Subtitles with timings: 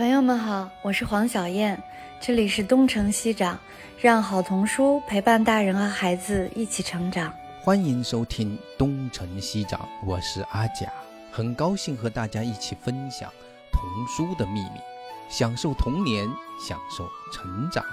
[0.00, 1.78] 朋友们好，我是黄小燕，
[2.18, 3.58] 这里是东城西长，
[4.00, 7.30] 让好童书陪伴大人和孩子一起成长。
[7.60, 10.90] 欢迎收听东城西长，我是阿甲，
[11.30, 13.30] 很高兴和大家一起分享
[13.70, 14.80] 童书的秘密，
[15.28, 16.26] 享受童年，
[16.58, 17.84] 享受成长。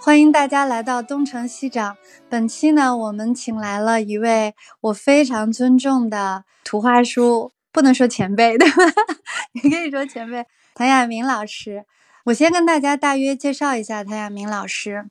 [0.00, 1.98] 欢迎大家来到东城西长。
[2.30, 8.82] 本期呢，我们请来了一位我非常尊重的图画书，不能说前辈对吧？
[9.52, 11.84] 也可以说前辈唐亚明老师。
[12.24, 15.04] 我先跟大家大约介绍一下唐亚明老师。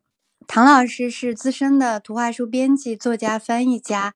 [0.47, 4.15] 唐老师是资深的图画书编辑、作家、翻译家。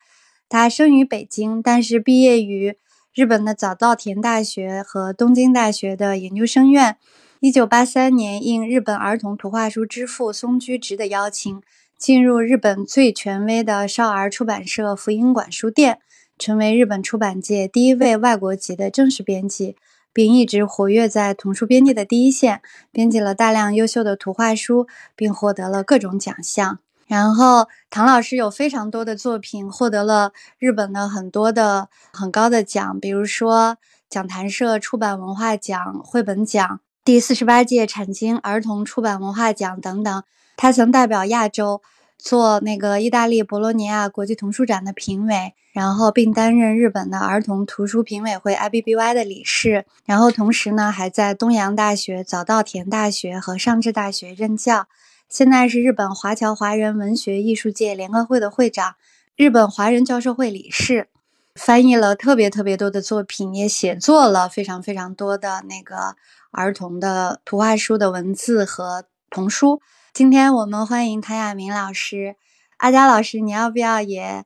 [0.50, 2.76] 他生于北京，但是毕业于
[3.14, 6.98] 日本的早稻田大学和东京大学的研究生院。
[7.40, 11.62] 一九八三年，应日本儿童图画书之父松居直的邀请，
[11.98, 16.00] 进入日本最权威的少儿出版社福音馆书店，
[16.40, 19.76] 成为日本出版界第一位外国籍的正式编辑，
[20.14, 24.88] 并一直活跃在童书编辑的第一线，编辑了大量优秀的图画书，
[25.18, 26.80] 并获得了各种奖项。
[27.08, 33.78] 然后，唐老师有非常多的作品获得了日本的很多的很高的奖，比如说
[34.10, 36.80] 讲谈社出版文化奖、绘本奖。
[37.04, 40.24] 第四十八届产经儿童出版文化奖等等，
[40.56, 41.82] 他曾代表亚洲
[42.20, 54.88] 做那个意大利博洛尼亚国际童书展的评委，然后并担任日本的儿童图书评委会 IBBY 的理事，然后同时呢还在东洋大学、早稻田大学和上智大学任教。
[55.30, 58.96] 现在是日本华侨华人文学艺术界联合会的会长，
[59.38, 61.08] 日本华人教授会理事。
[61.56, 66.16] 翻译了特别特别多的作品，也写作了非常非常多的那个
[66.52, 69.82] 儿童的图画书的文字和童书。
[70.12, 72.36] 今天我们欢迎唐亚明老师，
[72.78, 74.44] 阿佳老师，你要不要也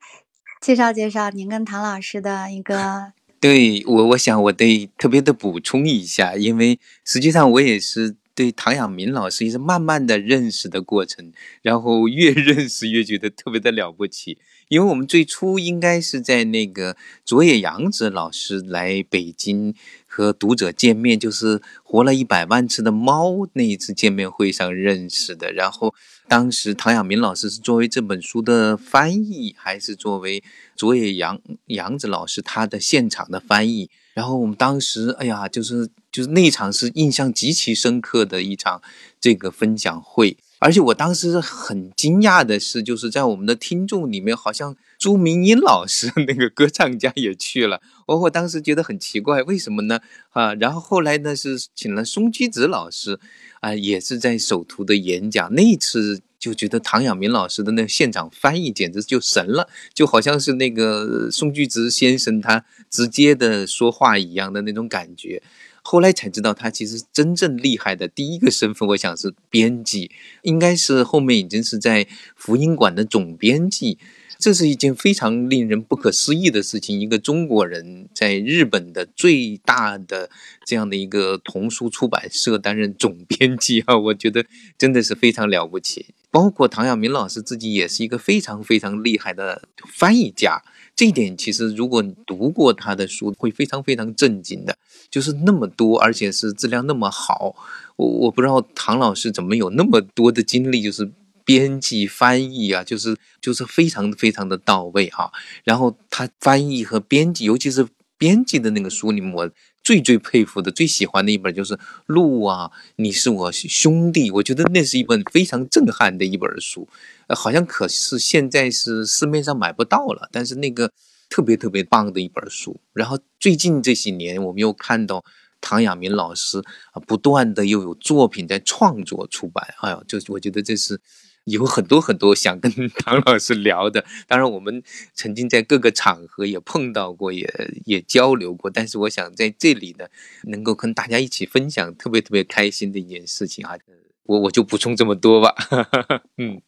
[0.61, 3.13] 介绍介绍您跟唐老师的一个？
[3.39, 14.37] 对我，我想我得特别的补充一下，因为实际上我也是对唐亚明老师也是慢慢的认识的过程，然后越认识越觉得特别的了不起。
[14.67, 19.75] 因为我们最初应该是在那个佐野洋子老师来北京
[20.07, 25.51] 和读者见面，就是活了一百万次的猫那一次见面会上认识的。
[25.51, 25.93] 然后
[26.27, 30.43] 当时唐亚明老师是作为这本书的翻译，还是作为
[30.75, 33.89] 佐野洋洋子老师他的现场的翻译？
[34.13, 38.79] 然后我们当时，哎呀，就是就是那场是印象极其深刻的一场
[39.19, 40.37] 这个分享会。
[40.63, 47.81] 而且我当时很惊讶的是，就是在我们的听众里面，好像朱明英老师 那个歌唱家也去了。
[48.07, 49.99] 我我当时觉得很奇怪，为什么呢？
[50.29, 53.19] 啊，然后后来呢是请了松居直老师，
[53.59, 55.53] 啊，也是在首图的演讲。
[55.53, 65.43] 那一次就觉得唐晓明老师的那现场翻译简直就神了，就好像是那个松居直先生他直接的说话一样的那种感觉。
[65.85, 70.09] 后来才知道，他其实真正厉害的第一个身份，我想是编辑，
[70.41, 73.99] 应该是后面已经是在福音馆的总编辑。
[74.39, 80.29] 这是一件非常令人不可思议的事情，一个中国人在日本的最大的
[80.65, 84.45] 这样的一个童书出版社担任总编辑啊，我觉得
[84.77, 86.07] 真的是非常了不起。
[86.31, 90.61] 包括唐晓明老师自己也是一个非常非常厉害的翻译家。
[90.95, 94.77] 这一点其实，如果你读过他的书，会非常非常震惊的。
[95.09, 97.55] 就是那么多，而且是质量那么好，
[97.95, 101.11] 我我不知道唐老师怎么有那么多的精力，就是
[101.43, 105.31] 编辑翻译啊，就是就是非常非常的到位哈。
[105.63, 107.87] 然后他翻译和编辑，尤其是
[108.17, 109.51] 编辑的那个书里面，我
[109.83, 116.87] 最最佩服的、最喜欢的一本就是《鹿啊，你是我兄弟》，我觉得那是一本非常震撼的一本书。
[117.27, 120.91] 呃，好像可是现在是市面上买不到了，但是那个
[121.29, 122.79] 特别特别棒的一本书。
[122.93, 125.23] 然后最近这些年，我们又看到
[125.59, 126.59] 唐亚明老师
[126.93, 129.67] 啊，不断的又有作品在创作出版。
[129.81, 130.99] 哎呦，就我觉得这是
[131.45, 134.05] 有很多很多想跟唐老师聊的。
[134.27, 134.81] 当然，我们
[135.13, 137.47] 曾经在各个场合也碰到过，也
[137.85, 138.69] 也交流过。
[138.69, 140.07] 但是我想在这里呢，
[140.43, 143.77] 能够跟大家一起分享，特别特别开心的一件事情啊。
[144.23, 145.53] 我我就补充这么多吧。
[146.37, 146.61] 嗯。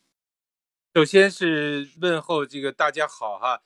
[0.94, 3.62] 首先是问候这个大家好哈，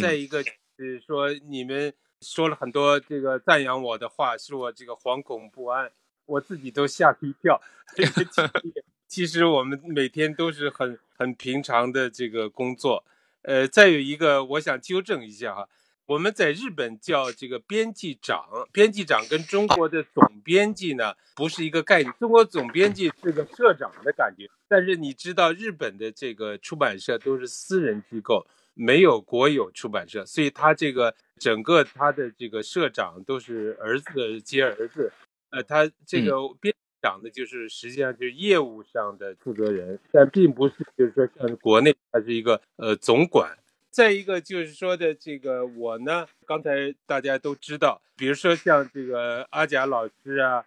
[0.00, 0.42] 再一个
[0.78, 1.92] 是说你们
[2.22, 5.92] 说了很多这个赞扬我的话，使我这个惶恐不安，
[6.24, 7.60] 我自己都吓一跳。
[9.10, 13.04] 其实我们每天都是很很平常的这个工作。
[13.42, 15.68] 呃，再有一个我想纠正一下哈。
[16.06, 22.14] 我们在日本叫这个编辑长，编辑长跟中国的总编辑呢不是一个概念。
[22.20, 35.12] 中国总编辑是个社长的感觉，但是你知道日本的这个出版社都是私人机构，没有国有出版社，所以他这个整个他的这个社长都是儿子接儿子。
[35.50, 36.72] 呃，他这个编
[37.02, 43.56] 讲的就是实际上就是业务上的负责人，但并不是就是说像国内他是一个呃总管。
[43.90, 50.64] 再一个就是说的这个我呢，刚才大家都知道，比如说像这个阿贾老师啊，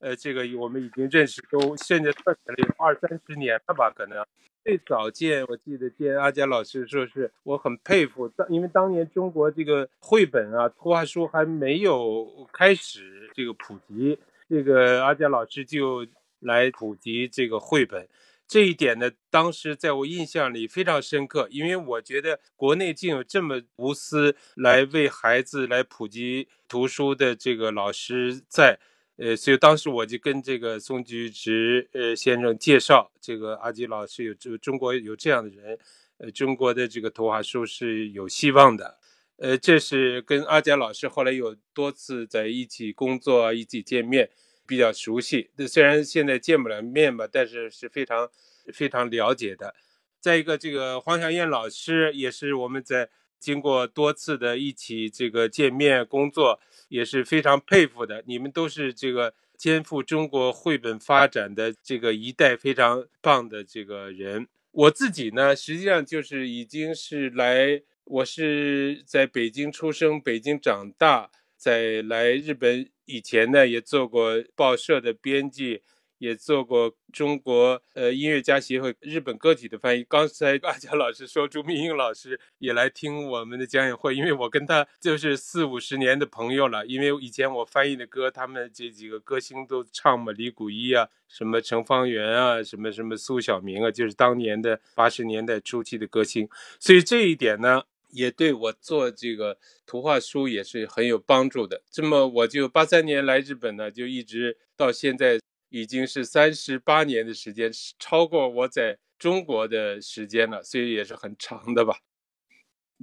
[0.00, 4.22] 呃，这个我们已经认识都现在算起来有二三十年了吧，可能。
[4.64, 16.06] 最早见，我记得见阿佳老师说是我很佩服，当因为当年中国这个绘本啊图画书还没有开始这个普及，这个阿佳老师就
[16.40, 18.08] 来普及这个绘本，
[18.46, 28.78] 这一点呢，当时在我印象里非常深刻，因为我觉得国内竟有这么无私来为孩子来普及图书的这个老师在。
[29.20, 35.76] 呃，所以当时我就跟这个宋菊直呃先生介绍，这个阿吉老师有这中国有这样的人，
[36.18, 38.97] 呃，中国的这个图画书是有希望的。
[39.38, 44.30] 呃，这是跟阿佳老师后来有多次在一起工作、一起见面，
[44.66, 45.50] 比较熟悉。
[45.66, 48.30] 虽然现在见不了面吧，但是是非常
[48.72, 49.74] 非常了解的。
[50.20, 53.08] 再一个，这个黄小燕老师也是我们在
[53.40, 56.60] 经过多次的一起这个见面工作。
[56.88, 64.48] 也是非常佩服的，你们都是这个肩负中国绘本发展的这个一代非常棒的这个人。
[64.70, 75.82] 我自己呢，实际上就是已经是来，我是在北京出生，北京长大，在来日本以前呢，也做过报社的编辑。
[76.18, 80.02] 也做过中国呃音乐家协会日本歌曲的翻译。
[80.02, 86.84] 刚才阿佳老师说朱明英老师也来听我们的讲演会，因为我跟他就是四五十年的朋友了。
[86.84, 96.48] 因为以前我翻译的歌，他们这几个歌星都唱嘛，李谷一啊，什么程方圆啊，什么什么苏小明啊，就是当年的八十年代初期的歌星。
[96.80, 101.82] 所以这一点呢，也对我做这个图画书也是很有帮助的。
[101.90, 105.38] 这么我就八三年来日本呢，就一直到现在。
[105.70, 111.98] 已经是三十八年的时间，超过我在中国的时间了，所以也是很长的吧。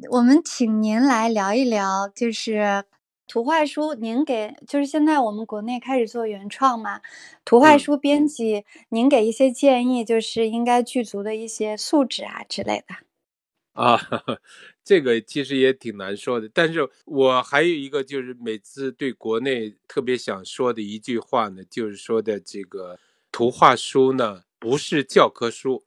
[0.10, 2.86] 我们请您来聊一聊，就是
[3.28, 7.02] 图画书，您给就是现在我们国内开始做原创嘛，
[7.46, 12.96] 图画书编辑，您给一些建议，就是应该具足的一些素质啊之类的。
[13.74, 14.00] 啊。
[14.86, 23.00] 这个其实也挺难说的，但是我还有一个就是每次对国内特别想说的一句话呢，就是说的这个
[23.32, 25.84] 图画书呢不是教科书，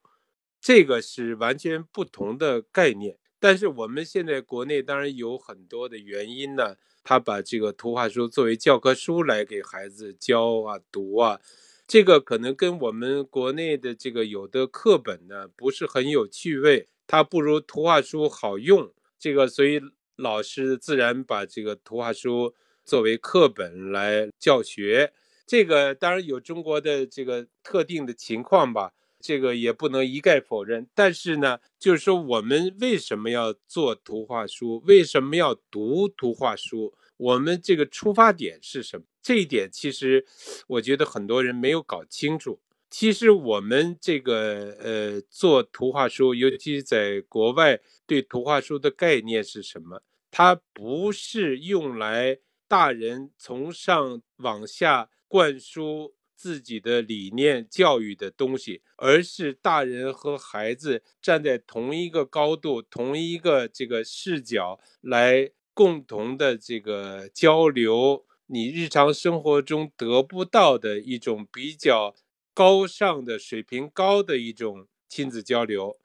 [0.61, 3.17] 这个是完全不同的概念。
[3.39, 6.75] 但是我们现在国内当然有很多的原因呢，
[7.05, 11.41] 他把这个图画书作为教科书来给孩子教啊读啊，
[11.87, 16.89] 这个可能跟我们国内的这个有的课本呢不是很有趣味。
[17.09, 19.81] 它不如图画书好用，这个所以
[20.17, 25.13] 老师自然把这个图画书作为课本来教学。
[25.47, 30.87] 这个当然有中国的这个特定的情况吧，这个也不能一概否认。
[30.95, 34.83] 但是呢，就是说我们为什么要做图画书？
[34.87, 36.93] 为什么要读图画书？
[37.17, 39.07] 我们这个出发点是什么？
[39.23, 40.27] 这一点其实
[40.67, 42.61] 我觉得很多人没有搞清楚。
[42.91, 50.03] 其实我们这个呃做图画书，尤其是在国外，对图画书的概念是什么？
[50.31, 72.15] 它不是用来大人从上往下灌输自己的理念、教育的东西，而是大人和孩子站在同一个高度、同一个这个视角来共同的这个交流，你日常生活中得不到的一种比较。
[72.59, 75.97] 高尚的水平高的一种亲子交流，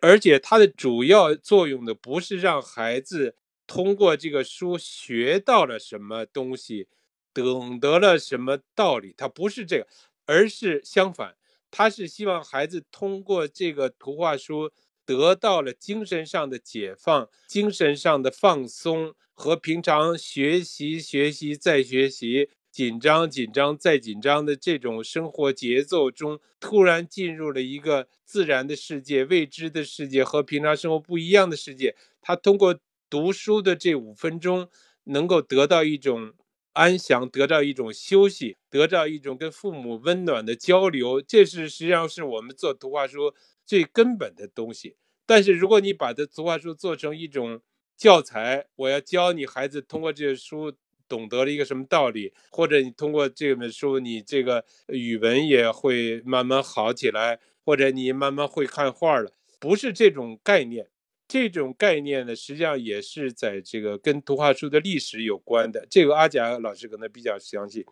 [0.00, 3.36] 而且它的主要作用的不是让孩子
[3.68, 6.88] 通过这个书学到了什么东西，
[7.32, 9.86] 懂得了什么道理，它不是这个，
[10.26, 11.36] 而是相反，
[11.70, 14.72] 他是希望孩子通过这个图画书
[15.06, 22.50] 得到了精神上的解放、精神上的放松和平常学习、学习再学习。
[22.72, 31.94] 紧张、紧张再紧张的这种生活节奏中，突然进入了一个自然的世界、未知的世界和平常生活不一样的世界。
[32.22, 34.68] 他通过读书的这五分钟，
[35.04, 36.32] 能够得到一种
[36.72, 41.20] 安详，得到一种休息，得到一种跟父母温暖的交流。
[41.20, 43.34] 这是实际上是我们做图画书
[43.66, 44.96] 最根本的东西。
[45.26, 47.60] 但是，如果你把这图画书做成一种
[47.98, 50.72] 教材，我要教你孩子通过这些书。
[51.12, 60.88] 懂得了一个什么道理，或者你通过这本书，你这个语文也会慢慢好起来，或者你慢慢会看画了，不是这种概念。
[61.28, 65.86] 这种概念呢，实际上也是在这个跟图画书的历史有关的。
[65.90, 67.84] 这个阿贾老师可能比较详细。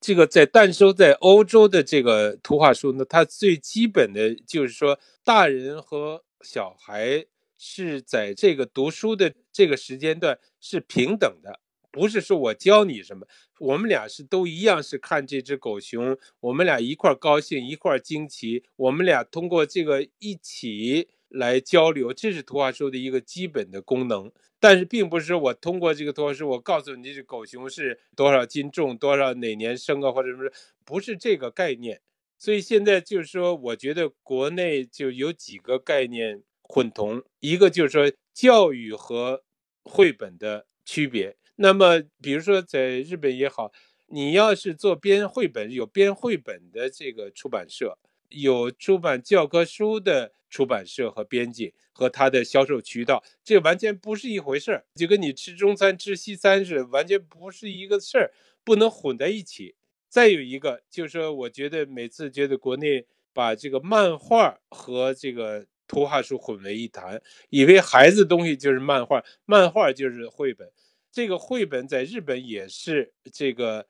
[0.00, 7.26] 这个在诞生在欧洲的这个图画书呢，它最基本的就是说，大人和小孩
[7.58, 13.26] 是在这个读书的这个时间段是平等的，不是说我教你什么，
[13.58, 24.30] 我们俩是都一样是看这只狗熊，我们俩一块高兴一块惊奇，我们俩通过这个一起来交流，这是图画书的一个基本的功能。
[24.62, 30.50] 但是并不是我通过这个图画书，我告诉你这只狗熊是多少斤重，多少哪年生啊，或者什么，
[30.84, 32.02] 不是这个概念。
[32.38, 39.42] 所以现在就是说，我觉得国内就有几个概念混同，一个就是说教育和
[39.82, 41.36] 绘本的区别。
[41.60, 43.70] 那么比如说在日本也好，
[44.08, 47.98] 你要是做编绘本，有编绘本的这个出版社，
[48.30, 50.32] 有出版教科书的。
[50.50, 58.32] 出版社和编辑和他的销售渠道，这完全不是一回事儿，就跟你吃中餐吃西餐似的，完全不是一个事儿，
[58.64, 59.76] 不能混在一起。
[60.08, 70.68] 再有一个就是说，我觉得每次觉得国内把这个漫画和这个图画书混为一谈，以为孩子东西就是漫画，漫画就是绘本。
[71.12, 73.86] 这个绘本在日本也是这个，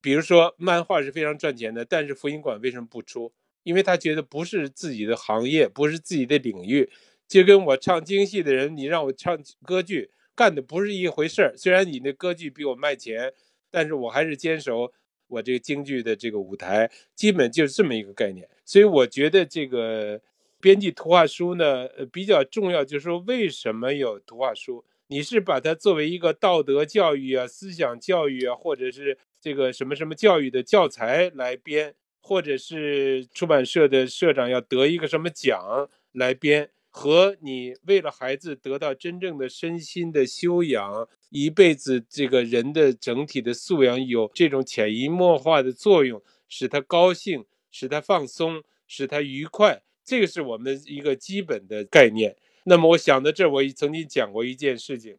[0.00, 3.32] 比如说漫画是非常赚钱的，但是福音馆为什么不出？
[3.62, 6.90] 因为他觉得不是自己的行业，不是自己的领域，
[7.28, 11.54] 就跟我唱京戏的人，你让我唱歌剧，干的不是一回事儿。
[11.56, 13.32] 虽然你那歌剧比我卖钱，
[13.70, 14.90] 但是我还是坚守
[15.26, 18.48] 我这个京剧的这个舞台，基本就是这么一个概念。
[18.64, 20.20] 所以我觉得这个
[20.60, 24.84] 编辑图画书呢，比较重要，就是说为什么有图画书？
[25.10, 31.96] 你是把它作为一个道德教育啊、思想教育啊，或者是这个什么什么教育的教材来编？
[32.22, 52.36] 或者是出版社的社长要得一个什么奖来编，和你为了孩子得到真正的身心的修养，一辈子这个人的整体的素养有这种潜移默化的作用，使他高兴，使他放松，使他愉快，这个是我们一个基本的概念。
[52.64, 55.16] 那么我想到这儿，我曾经讲过一件事情，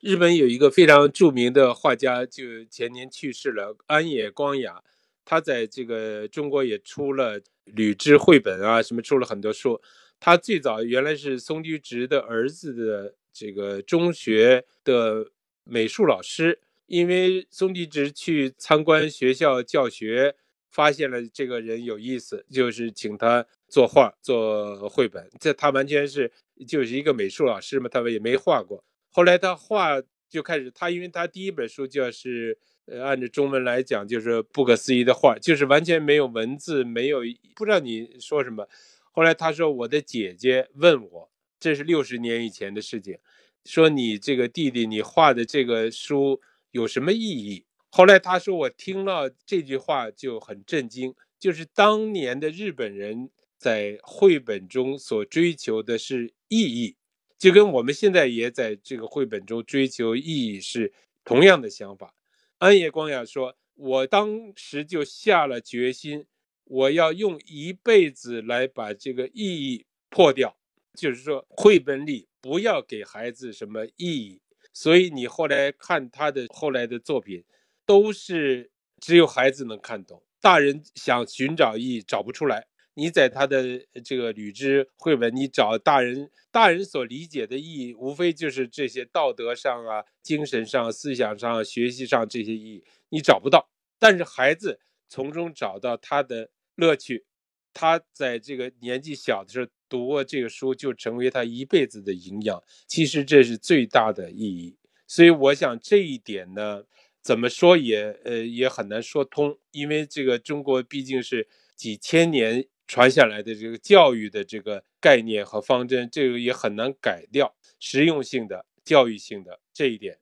[0.00, 4.82] 日本有一个非常著名的画家，就前年去世了，安野光雅。
[5.24, 9.78] 他在这个中国也出了吕雉绘本啊，什么出了很多书。
[10.18, 15.30] 他最早原来是松居直的儿子的这个中学的
[15.64, 20.34] 美术老师，因为松居直去参观学校教学，
[20.70, 25.28] 发现了这个人有意思，就是请他作画做绘本。
[25.38, 26.32] 这他完全是
[26.66, 28.84] 就是一个美术老师嘛，他们也没画过。
[29.10, 32.58] 后来他画就开始，他因为他第一本书就是。
[32.90, 37.20] 呃，按照中文来讲，就是不可思议的画，就是完全没有文字，没有
[37.54, 38.66] 不知道你说什么。
[39.12, 43.18] 后来他说，我的姐姐问我，这是六十年以前的事情，
[43.62, 47.66] 说你这个弟弟你画的这个书有什么意义？
[47.90, 56.96] 后来他说，我听了这句话就很震惊，就是当年的日本人在绘本中所追求的是意义，
[57.38, 60.92] 就跟我们现在也在这个绘本中追求意义是
[61.24, 62.14] 同样的想法。
[62.58, 66.26] 安野光雅说：“我当时就下了决心，
[66.64, 70.56] 我要用一辈子来把这个意义破掉。
[70.94, 74.40] 就是说，绘本里不要给孩子什么意义。
[74.72, 77.44] 所以你后来看他的后来的作品，
[77.86, 82.66] 都是只有孩子能看懂，大人想寻找意义找不出来。”
[82.98, 93.70] 你在他的这个吕雉绘本，你找大人，大人所理解的意义，无非就是这些道德上啊、精神上、思想上、学习上这些意义，你找不到。
[94.00, 97.24] 但是孩子从中找到他的乐趣，
[97.72, 102.60] 他在这个年纪小的时候读过这个书，就成为他一辈子的营养。
[102.88, 104.76] 其实这是最大的意义。
[105.06, 106.82] 所以我想这一点呢，
[107.22, 112.66] 怎么说也呃也很难说通，因为这个中国毕竟是几千年。
[112.88, 120.18] 传下来的这个教育的这个概念和方针，这个也很难改掉实用性的、教育性的这一点。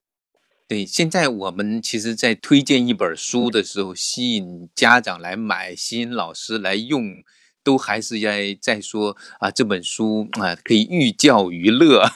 [0.69, 7.23] 对，现在我们其实，在推荐一本书的时候，吸引家长来买，吸引老师来用。
[7.67, 12.09] 都还是在在说啊，这本书啊可以寓教于乐，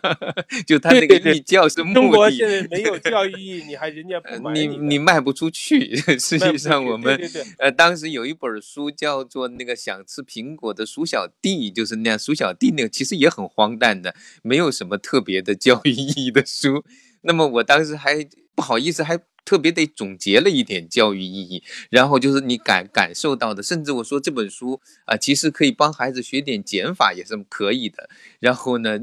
[0.66, 1.94] 就他那个寓教是目的。
[2.00, 5.94] 中国现在没有教育意义，你还人家不买你， 你卖不出去。
[6.18, 7.20] 实际上我们
[7.58, 16.82] 呃当时有一本书叫做那个想吃苹果的鼠小弟，就是那样鼠小弟那个其实也很荒诞的，没有什么特别的教育意义的书。
[17.20, 28.08] 那么我当时还不好意思，还特别得总结了一点教育意义，然后就是你感感受到的，甚至我说这本书啊，其实可以帮孩子学点减法也是可以的。
[28.40, 28.98] 然后呢，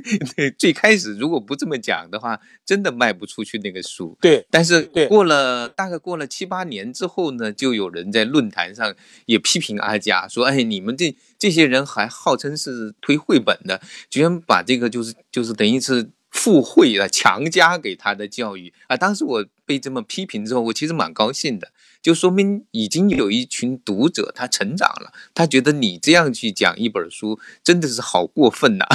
[0.58, 4.16] 最开始如果不这么讲的话，真的卖不出去那个书。
[4.20, 8.94] 对，但是过了大概过了七八年之后呢，就有人在论坛上
[9.26, 13.80] 也批评阿佳说：“哎，你们这这些人还号称是推绘本的，
[14.10, 18.96] 居然把这个就是就是等于是。”附会了，强加给他的教育啊！
[18.98, 21.70] 当时我被这么批评之后，我其实蛮高兴的，
[22.00, 28.86] 就说明已经有一群读者他成长了，他觉得你这样去讲一本书真的是好过分呐！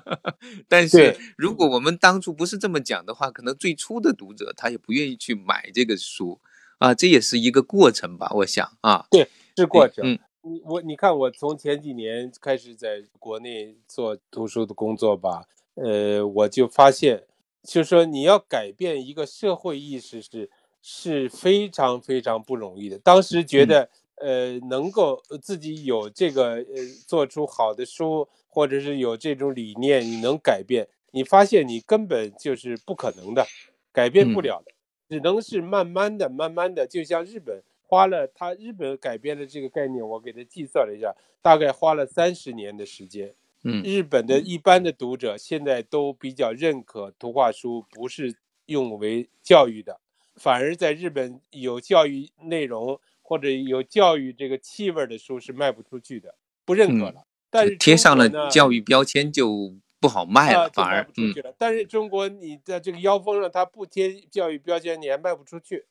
[0.68, 6.38] 但是如果我们当初不是这么讲的话，可能最初的读者他也不愿意去买这个书
[6.76, 8.30] 啊，这也是一个过程吧？
[8.34, 10.04] 我想啊，对，是过程。
[10.04, 15.44] 嗯，你我你看，我从前几年开始在国内做图书的工作吧。
[15.76, 17.22] 呃，我就发现，
[17.62, 20.50] 就是说你要改变一个社会意识是
[20.82, 22.98] 是非常非常不容易的。
[22.98, 26.64] 当时觉得，呃，能够自己有这个呃
[27.06, 33.46] 做出好的书，或者是有这种理念，你能改变，你发现你根本就是不可能的，
[33.92, 34.72] 改变不了的，
[35.08, 43.34] 只能是慢慢的、慢慢的，就像日本花了他日本改变了这个概念，我给他计算了一下，大概花了三十年的时间。
[43.62, 48.34] 嗯，日本的一般的读者现在都比较认可图画书不是
[48.66, 50.00] 用为教育的，
[50.36, 57.24] 反而在日本有教育内容或者有教育这个气味的书是卖不出去的，不认可了。
[57.50, 61.54] 但是贴上了教育标签就不好卖了，反而出去了。
[61.58, 65.84] 但是中国你在这个腰封上，它不贴教育标签，你还卖不出去。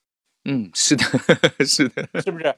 [0.45, 1.03] 嗯，是的，
[1.67, 2.55] 是的，是不是？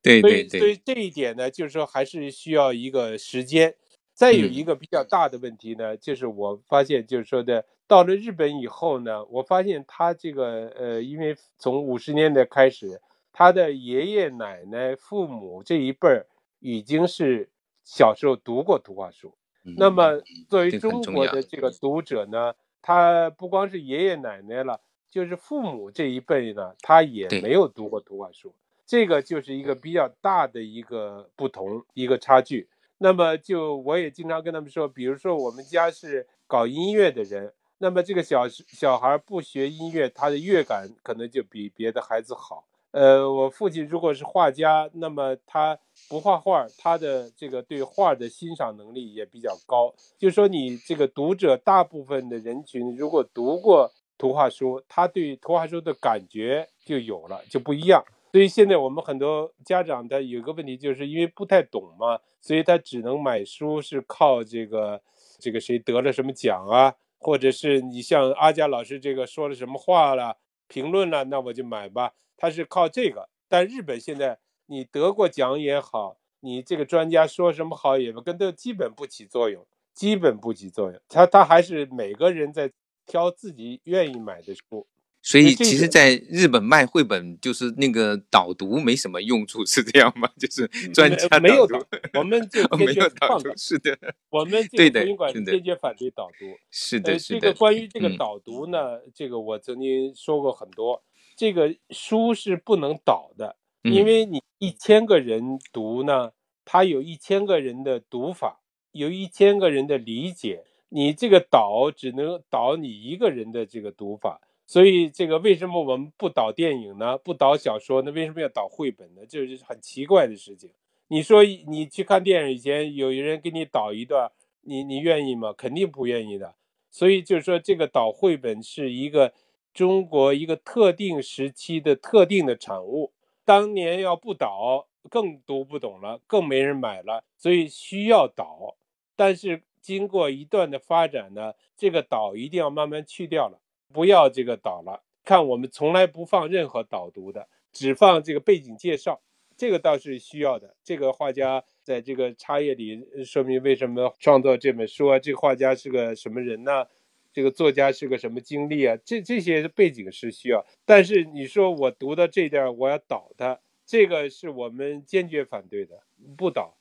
[0.00, 0.60] 对对对。
[0.60, 3.74] 所以这一点呢，就是说还是需要一个时间。
[4.14, 13.00] 再有一个比较大的问题呢，就是我发现，就是说的，到了日本以后呢，我发现他这个呃，因为从五十年代开始，
[13.32, 16.26] 他的爷爷奶奶、父母这一辈儿
[16.60, 17.50] 已经是
[17.82, 19.34] 小时候读过图画书。
[19.76, 24.80] 那么作为中国的这个读者呢，他不光是爷爷奶奶了，
[25.10, 28.54] 就是父母这一辈呢，他也没有读过图画书。
[28.86, 32.68] 这个就是一个比较大的一个不同，一个差距。
[32.98, 42.64] 那么就我也经常跟他们说，比如说我们家是搞音乐的人，那么这个小小孩不学音乐，他的乐感可能就比别的孩子好。
[42.92, 45.76] 呃，我父亲如果是画家，那么他
[46.08, 49.92] 不画画，他的这个对画的欣赏能力也比较高。
[50.16, 58.04] 就说你这个读者大部分的人群，如果读过图画书，他对图画书的感觉就有了，就不一样。
[58.34, 65.00] 所以现在我们很多家长他有个问题，就是因为不太懂嘛，所以他只能买书，是靠这个
[65.38, 72.14] 这个谁得了什么奖啊，或者是你像阿佳老师这个说了什么话了，评论了，那我就买吧。
[72.36, 73.28] 他是靠这个。
[73.46, 81.00] 但日本现在你得过奖也好，你这个专家说什么好也跟都基本不起作用，基本不起作用。
[81.08, 82.72] 他他还是每个人在
[83.06, 84.88] 挑自己愿意买的书。
[85.26, 90.28] 所以，其实，在日本卖绘本就是那个导读没什么用处，是这样吗？
[90.38, 91.82] 就是专家没有导，
[92.12, 93.96] 我们 就没有导读，是的，
[94.28, 96.44] 我们这个图馆坚决反对导读。
[96.70, 97.40] 是的，是的。
[97.40, 101.02] 这个关于这个导读呢，这个我曾经说过很多。
[101.34, 106.32] 这个书是不能导的，因为你一千个人读呢，
[106.66, 108.60] 他有一千个人的读法，
[108.92, 114.42] 有一千个人的理解，你这个导只能导你一个人的这个读法。
[114.66, 117.18] 所以这个为什么我们不导电影呢？
[117.18, 118.10] 不导小说呢？
[118.12, 119.22] 为什么要导绘本呢？
[119.28, 120.70] 这是很奇怪的事情。
[121.08, 124.30] 你说你去看电影以前，有人给你导一段，
[124.62, 125.52] 你你愿意吗？
[125.52, 126.54] 肯定不愿意的。
[126.90, 129.34] 所以就是说，这个导绘本是一个
[129.74, 133.12] 中国一个特定时期的特定的产物。
[133.44, 138.76] 当年要不导，更读不懂了，更没人买了，所以需要导。
[139.14, 143.60] 但是经过一段的发展呢，这个导一定要慢慢去掉了。
[143.92, 149.20] 不要这个导了，看我们从来不放任何导读的，只放这个背景介绍，
[149.56, 150.74] 这个倒是需要的。
[150.82, 156.86] 这个画家在这个插页里说明为什么创作这本书啊，这个画家是个什么人呢？
[157.32, 158.96] 这个作家是个什么经历啊？
[159.04, 166.00] 这这些背景是需要，但是你说我读到这点我要导他，这个是我们坚决反对的，
[166.36, 166.76] 不导，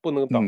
[0.00, 0.40] 不能导。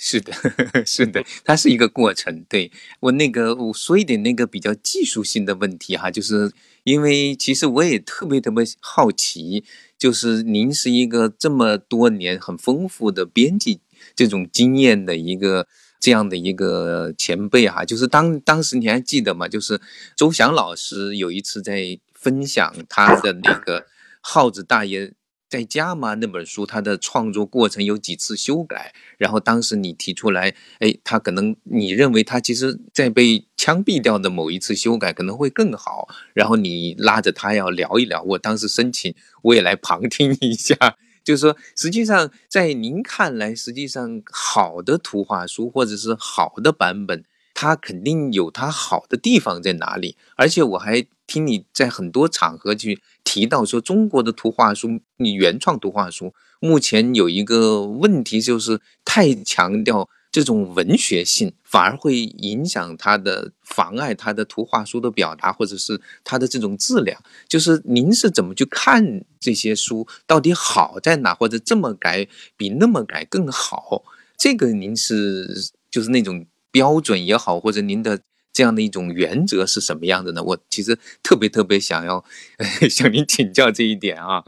[0.00, 0.32] 是的，
[0.86, 2.44] 是的，它是一个过程。
[2.48, 6.52] 对我那个，我说一点那个比较技术性的问题哈，就是
[6.84, 9.64] 因为其实我也特别特别好奇，
[9.98, 13.80] 就是您是一个这么多年很丰富的编辑
[14.14, 15.66] 这种经验的一个
[15.98, 19.48] 这样的一个前辈哈，就是当当时你还记得吗？
[19.48, 19.80] 就是
[20.14, 23.84] 周翔老师有一次在分享他的那个
[24.20, 25.12] 耗子大爷。
[25.48, 26.14] 在家吗？
[26.14, 28.92] 那本书它的创作过程有几次修改？
[29.16, 36.08] 然后当时你提出来，哎，他可能你认为他其实在被枪毙掉的某一次修改可能会更好。
[36.34, 40.76] 然后你拉着他要聊一聊，我当时申请我也来旁听一下。
[41.24, 47.24] 就是说，实际上在您看来，实际上好的图画书或者是好的版本。
[47.60, 67.20] 它肯定有它好的地方在哪里，而且我还听你在很多场合去提到说，中国的图画书，你原创图画书目前有一个问题，就是太强调这种文学性，反而会影响它的，妨碍它的图画书的表达，或者是它的这种质量。
[67.48, 74.04] 就是您是怎么去看这些书，到底好在哪，或者这么改比那么改更好？
[74.36, 76.46] 这个您是就是那种。
[76.78, 80.44] 标准也好，或者您的这样的一种原则是什么样的呢？
[80.44, 82.24] 我其实特别特别想要
[82.88, 84.44] 向您请教这一点啊。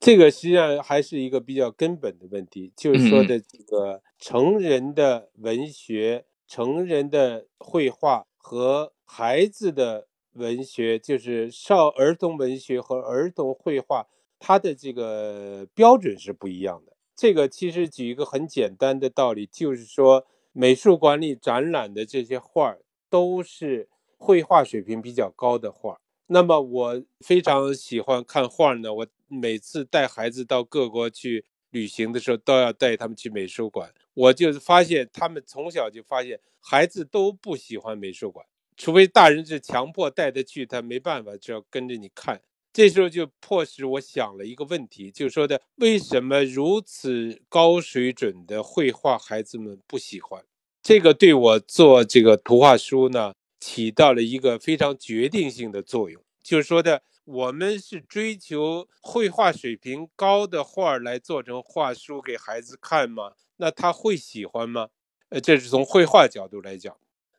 [0.00, 14.08] 这个实际上还是一个比较根本的问题，就是说的这个成人的文学、成人的绘画和孩子的文学，就是少儿童文学和儿童绘画，
[14.40, 16.96] 它的这个标准是不一样的。
[17.14, 20.26] 这个其实举一个很简单的道理，就是说。
[20.52, 23.88] 美术馆里展览的这些画儿都是
[24.18, 26.00] 绘画水平比较高的画儿。
[26.26, 28.92] 那么我非常喜欢看画呢。
[28.92, 33.92] 我每次带孩子到各国去旅行的时候，都要带他们去美术馆。
[34.14, 42.42] 我就发现他们从小就发现，孩子都不喜欢美术馆，除非大人是强迫带他去，他没办法，只要跟着你看。
[42.72, 50.42] 这时候就迫使我想了一个问题，就说的为什么如此高水准的绘画孩子们不喜欢？
[50.82, 56.22] 这个对我做这个图画书呢，起到了一个非常决定性的作用。
[56.42, 63.32] 就是说的，我们是追求绘画水平高的画来做成画书给孩子看吗？
[63.58, 64.88] 那他会喜欢吗？
[65.28, 66.96] 呃，这是从绘画角度来讲。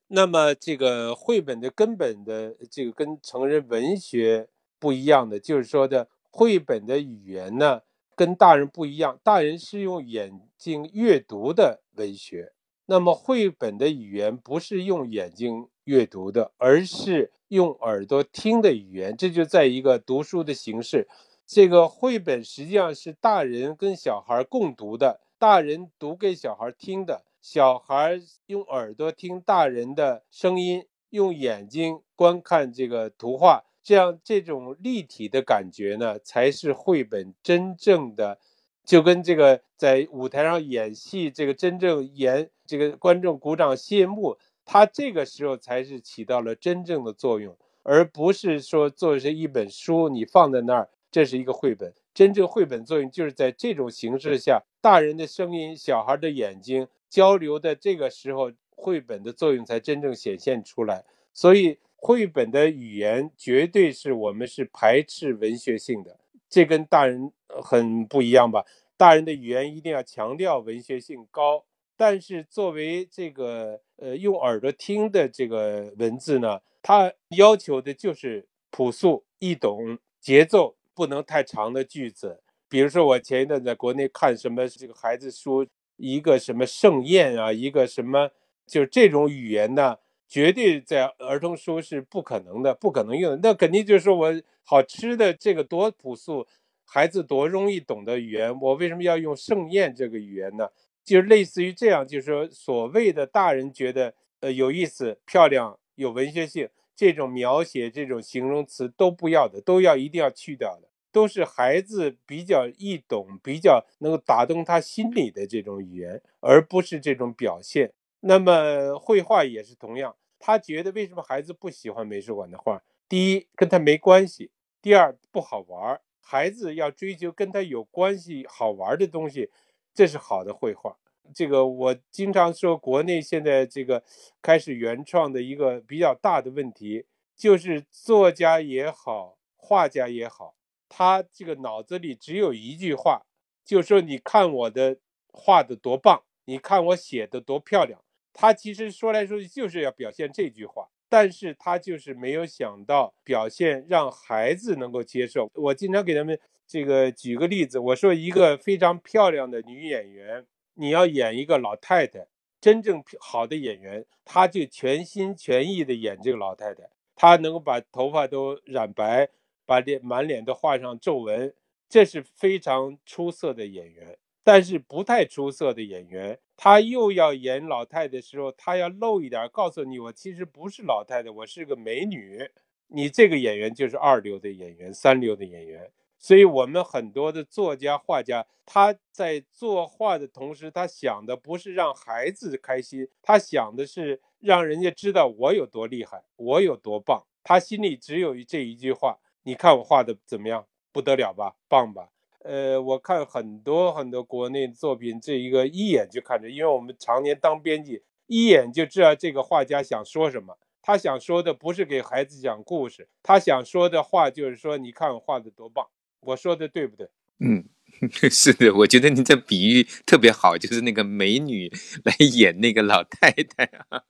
[0.10, 4.48] 那么这个绘本的根本的这个跟成人文学。
[4.84, 7.84] 不一样的就是说的绘本的语言呢，
[8.18, 9.18] 跟大人不一样。
[9.24, 12.52] 大人是用眼睛阅读的文学，
[12.88, 19.16] 那么绘本的语言不是用眼睛阅读的，而是用耳朵听的语言。
[19.16, 21.08] 这就在一个读书的形式。
[21.46, 33.64] 这个绘本实际上是大人跟小孩共读的，大人读给小孩听的，小孩用耳朵听大人的声音，用眼睛观看这个图画。
[33.84, 38.40] 这样，这种立体的感觉呢，才是绘本真正的，
[38.86, 51.94] 就跟这个在舞台上演戏，这个真正演这个观众鼓掌谢幕，它这个时候才是起到了真正的作用，而不是说做是一本书，你放在那儿，这是一个绘本。
[52.14, 61.04] 真正绘本作用就是在这种形式下，大人的声音、小孩的眼睛交流的这个时候，绘本的作用才真正显现出来。
[61.34, 61.80] 所以。
[62.06, 68.66] 绘本的语言绝对是我们是排斥文学性的，这跟大人很不一样吧？
[68.98, 71.64] 大人的语言一定要强调文学性高，
[71.96, 82.42] 但是作为这个呃用耳朵听的这个文字呢，它要求的就是朴素易懂，节奏不能太长的句子。
[82.68, 88.32] 比如说我前一段在国内看什么这个孩子书，一个什么盛宴啊，一个什么，
[88.68, 90.00] 就这种语言呢？
[90.34, 93.40] 绝对在儿童书是不可能的，不可能用的。
[93.44, 96.48] 那肯定就是说我好吃的这个多朴素，
[96.88, 100.70] 孩子多容易懂的语言，我为什么要用盛宴这个语言呢？
[101.06, 117.94] 就是类似于这样，就是说所谓的大人觉得呃有意思、漂亮、有文学性这种描写、这种形容词都不要的，都要一定要去掉的，都是孩子比较易懂、比较能够打动他心里的这种语言，而不是这种表现。
[118.22, 120.16] 那么绘画也是同样。
[120.46, 122.84] 他觉得为什么孩子不喜欢美术馆的画？
[123.08, 124.50] 第一，跟他没关系；
[124.82, 126.02] 第二，不好玩儿。
[126.20, 129.50] 孩子要追求跟他有关系、好玩的东西，
[129.94, 130.98] 这是好的绘画。
[131.34, 134.04] 这个我经常说，国内现在这个
[134.42, 137.06] 开始原创的一个比较大的问题，
[137.38, 140.56] 就是作家也好，画家也好，
[140.90, 143.26] 他这个脑子里只有一句话，
[143.64, 144.98] 就说你看我的
[145.32, 148.02] 画的多棒，你看我写的多漂亮。
[148.34, 155.50] 他其实说来说去就是要表现这句话，但是他就是没有想到表现让孩子能够接受。
[155.54, 162.26] 我经常给他们这个举个例子，我说一个非常漂亮的女演员，你要演一个老太太，
[162.60, 169.30] 真正好的演员，他就全心全意的演这个老太太，她能够把头发都染白，
[169.66, 171.54] 把脸满脸都画上皱纹，
[171.88, 174.18] 这是非常出色的演员。
[174.44, 182.50] 但是不太出色的演员，他又要演老太的时候，他要露一点，告诉你我其实不是老太太，我是个美女。
[182.88, 185.92] 你这个演员就是二流的演员，三流的演员。
[186.20, 197.26] 所以，我们很多的作家、画家，他在作画的同时，他想的不是让孩子开心，他想的是让人家知道我有多厉害，我有多棒。
[197.44, 200.66] 他心里只有这一句话：你看我画的怎么样？
[200.94, 201.56] 不得了吧？
[201.68, 202.13] 棒吧？
[202.44, 210.58] 呃，我看很多很多国内作品，这一个一眼就看着，因为我们常年当编辑，一眼就知道这个画家想说什么。
[210.82, 215.88] 他想说的不是给孩子讲故事，他想说的话就是说，你看我画的多棒。
[216.20, 217.10] 我说的对不对？
[217.40, 217.64] 嗯，
[218.30, 221.72] 是的，我觉得您这比喻特别好，就是那个美女
[222.04, 224.04] 来演那个老太太啊。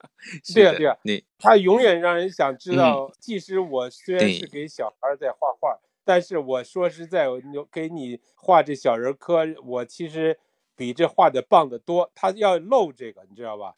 [0.52, 5.78] 对啊，对啊，那他永远让人想知道，即使我虽然是给小孩在画画。
[6.04, 7.40] 但是我说实在，我
[7.72, 10.38] 给你画这小人科，我其实
[10.76, 12.12] 比这画的棒的多。
[12.14, 13.74] 他要露这个，你知道吧？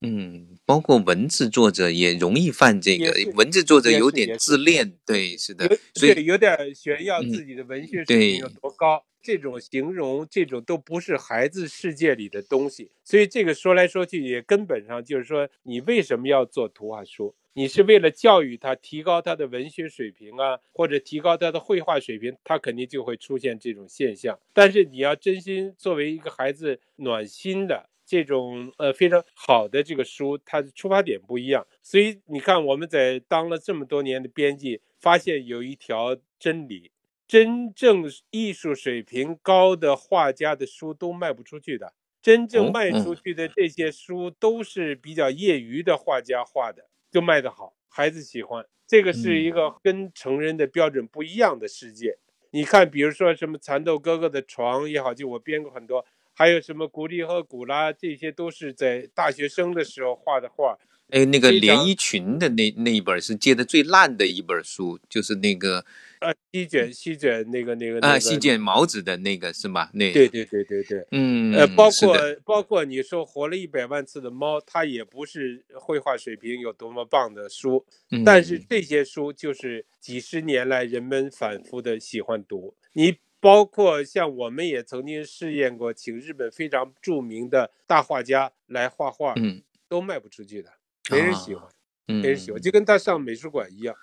[0.00, 9.04] 嗯，包括文字作者也容易犯这个，文字作者有点自恋，对，是的，所以有点炫耀自己的文学水平有多高。
[9.28, 12.92] 这种形容，这种都不是孩子世界里的东西。
[13.04, 17.34] 所以这个说来说去，也根本上就是说，你为什么要做图画书？
[17.52, 24.40] 你是为了教育他，提高他的文学水平啊，或者提高他的绘画水平，他肯定就会出现这种现象。
[24.54, 31.66] 但是你要真心作为一个孩子暖心的这种呃非常好的这个书，它的出发点不一样。
[31.82, 36.90] 所以你看，我们在当了这么多年的编辑，发现有一条真理：
[37.28, 46.86] 真正艺术水平高的画家的书都卖不出去的，真正卖出去的这些书都是比较业余的画家画的。
[47.10, 52.16] 就卖得好，孩子喜欢，这个是一个跟成人的标准不一样的世界。
[52.50, 60.78] 你看，比如说什么蚕豆哥哥的床也好，就我编过很多，还有什么古丽和古拉，这些都是在大学生的时候画的画。
[61.10, 65.84] 哎，那个连衣裙的那那一本是借的最烂的一本书，就是那个。
[66.20, 69.88] 啊，西卷西卷那个那个啊，西卷毛子的那个是吗？
[69.92, 77.84] 那对对对对对，嗯，呃，包括包括你说活了一百万次的猫，它也不是绘画水平有多么棒的书，
[78.24, 82.74] 但是这些书就是几十年来人们反复的喜欢读。
[82.94, 90.70] 你包括像我们也曾经试验过，请日本非常著名的大画家来画画，嗯，都卖不出去的，
[91.10, 91.68] 没人喜欢，
[92.06, 93.94] 没人喜欢，就跟他上美术馆一样。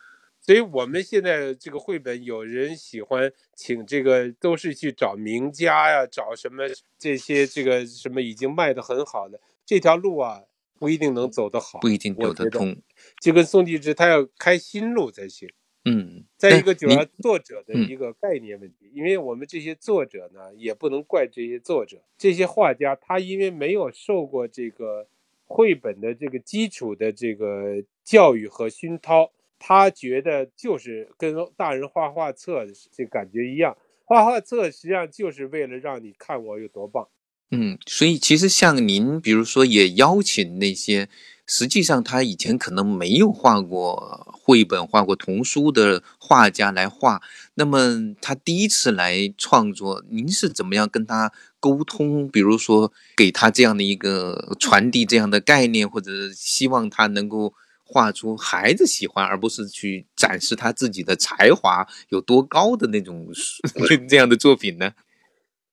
[0.46, 6.66] 所以我们现在这个绘本，有人喜欢请这个，都是去找名家呀，找什么
[7.00, 10.44] 这些这个什么已经卖的很好的这条路啊，
[10.78, 12.80] 不一定能走得好，不一定走得通。
[13.20, 15.50] 就跟宋继之，他要开新路才行。
[15.84, 25.08] 嗯，再一个就是作者的一个概念问题，因为我们这些作者呢，也不能怪这些作者，这些画家，他因为没有受过这个
[25.46, 29.32] 绘本的这个基础的这个教育和熏陶。
[29.58, 37.08] 他觉得就是跟大人画画册这感觉一样，画画册实际上就是为了让你看我有多棒。
[37.52, 41.08] 嗯，所以其实像您，比如说也邀请那些
[41.46, 47.22] 实际上他以前可能没有画过绘本、画过童书的画家来画，
[47.54, 52.28] 那么他第一次来创作，您是怎么样跟他沟通？
[52.28, 57.54] 比如说给他这样的一个传递这样的概念，或者希望他能够。
[57.86, 63.28] 画出孩子喜欢，而不是去展示他自己的才华有多高的那种
[64.10, 64.94] 这样的作品呢？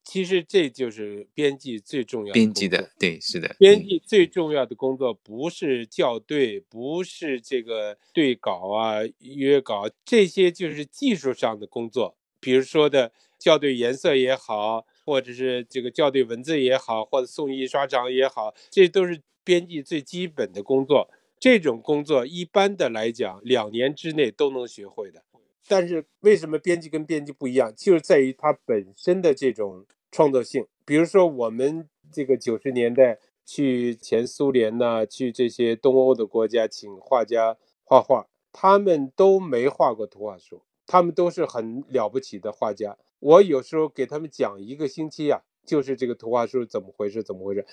[0.04, 3.54] 其实这就是编辑最重要编辑的，对，是的。
[3.58, 12.16] 编辑最重要的工作不是校对，不是这个对稿啊、约稿，这些就是技术上的工作。
[12.40, 21.08] 比如说的校对颜色也好，或者是这个校对文字也好，或者送印刷厂也好，这都是编辑最基本的工作。
[21.42, 25.24] 这种工作一般的来讲，两年之内都能学会的。
[25.66, 30.64] 但是为什么编辑跟编辑不一样，就是在于它本身的这种创作性。
[30.84, 42.96] 比如说，我们这个九十年代去前苏联呐，去这些东欧的国家请画家画画，他们都没画过图画书，他们都是很了不起的画家。
[43.18, 47.66] 我有时候给他们讲一个星期啊，就是这个图画书怎么回事，怎么回事。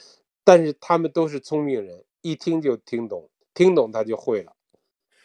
[0.43, 3.29] 但是他们都是聪明人，一听就听懂。
[3.53, 4.55] 听懂他就会了，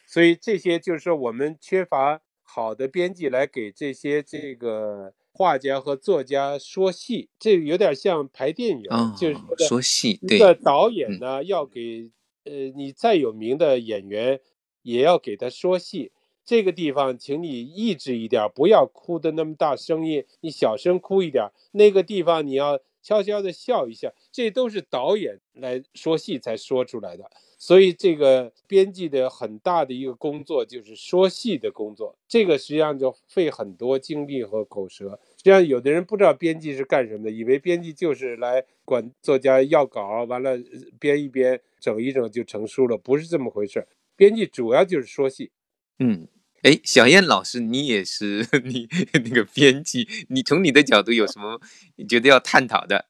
[0.06, 8.84] 所以这些就是说我们缺乏好的编辑来给这些这个画家和作家说戏，这有点像排电影，
[9.16, 9.36] 就是
[9.68, 10.18] 说戏。
[10.22, 12.10] 一个导演呢要给
[12.44, 14.40] 呃你再有名的演员
[14.82, 16.12] 也要给他说戏，
[16.44, 21.50] 这个地方，请你抑制一点，不要哭的那么大声音，你小声哭一点。
[21.72, 27.30] 那个地方你要悄悄的笑一下，这都是导演来说戏才说出来的。
[27.56, 35.18] 所以这个编辑的很大的一个工作就是说戏的工作，这个实际上就费很多精力和口舌。
[35.36, 40.58] 实际上，有的人不知道编辑是干什么的，以为编辑就是来管作家要稿，完了
[40.98, 43.86] 编一编、整一整就成书了，不是这么回事。
[44.16, 45.50] 编辑主要就是说戏。
[45.98, 46.26] 嗯，
[46.64, 51.60] 哎，小燕老师，你也是 你那个编辑，你从你的角度有什么
[51.96, 53.04] 你觉得要探讨的？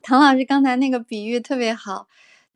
[0.00, 2.08] 唐老师刚才那个比喻特别好。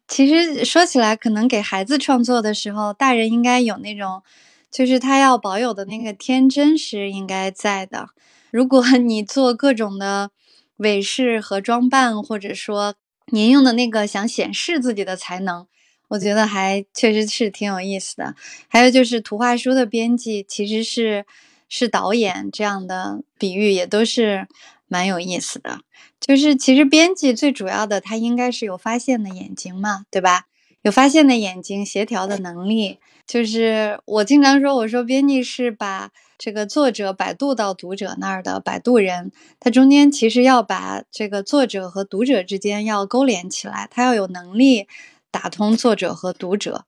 [0.09, 4.23] 其实说起来，可能给孩子创作的时候，大人应该有那种，
[4.71, 8.09] 就是他要保有的那个天真是应该在的。
[8.51, 10.31] 如果 你做各种的
[10.77, 12.95] 伪饰和装扮，或者说
[13.27, 15.67] 您用的那个想显示自己的才能，
[16.15, 18.37] 我觉得还确实是挺有意思的。
[18.69, 21.27] 还有就是图画书的编辑其实是
[21.69, 24.47] 是导演这样的比喻，也都是
[24.87, 25.81] 蛮有意思的。
[26.21, 30.45] 就是其实编辑最主要的，他应该是有发现的眼睛嘛，对吧？
[30.83, 32.99] 有发现的眼睛，协调的能力。
[33.27, 44.87] 就是我经常说，我说编辑是把这个作者摆渡到读者那儿的摆渡人，他中间其实要把这个作者和读者之间要勾连起来，他要有能力
[45.35, 46.85] 打通作者和读者，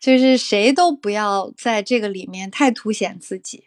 [0.00, 3.64] 就是谁都不要在这个里面太凸显自己。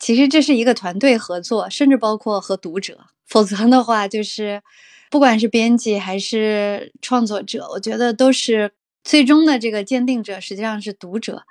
[0.00, 3.06] 其实这是一个团队合作，甚至包括和读者。
[3.28, 4.60] 否则的话，就是
[5.08, 8.72] 不管是编辑还是创作者，我觉得都是
[9.04, 11.44] 最终的这个鉴定者，实际上是读者。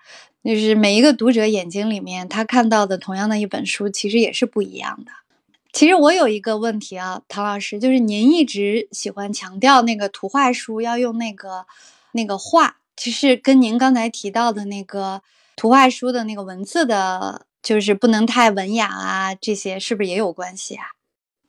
[0.43, 5.11] 就是每一个读者眼睛里面，他看到的同样的一本书，其实也是不一样的。
[5.71, 11.67] 其实我有一个问题啊，唐老师，就是您一直喜欢强调那个图画书要用那个
[12.19, 15.21] 那个画，其实跟您刚才提到的那个
[15.55, 20.87] 图画书的那个文字的，就是不能太文雅啊，这些是不是也有关系啊？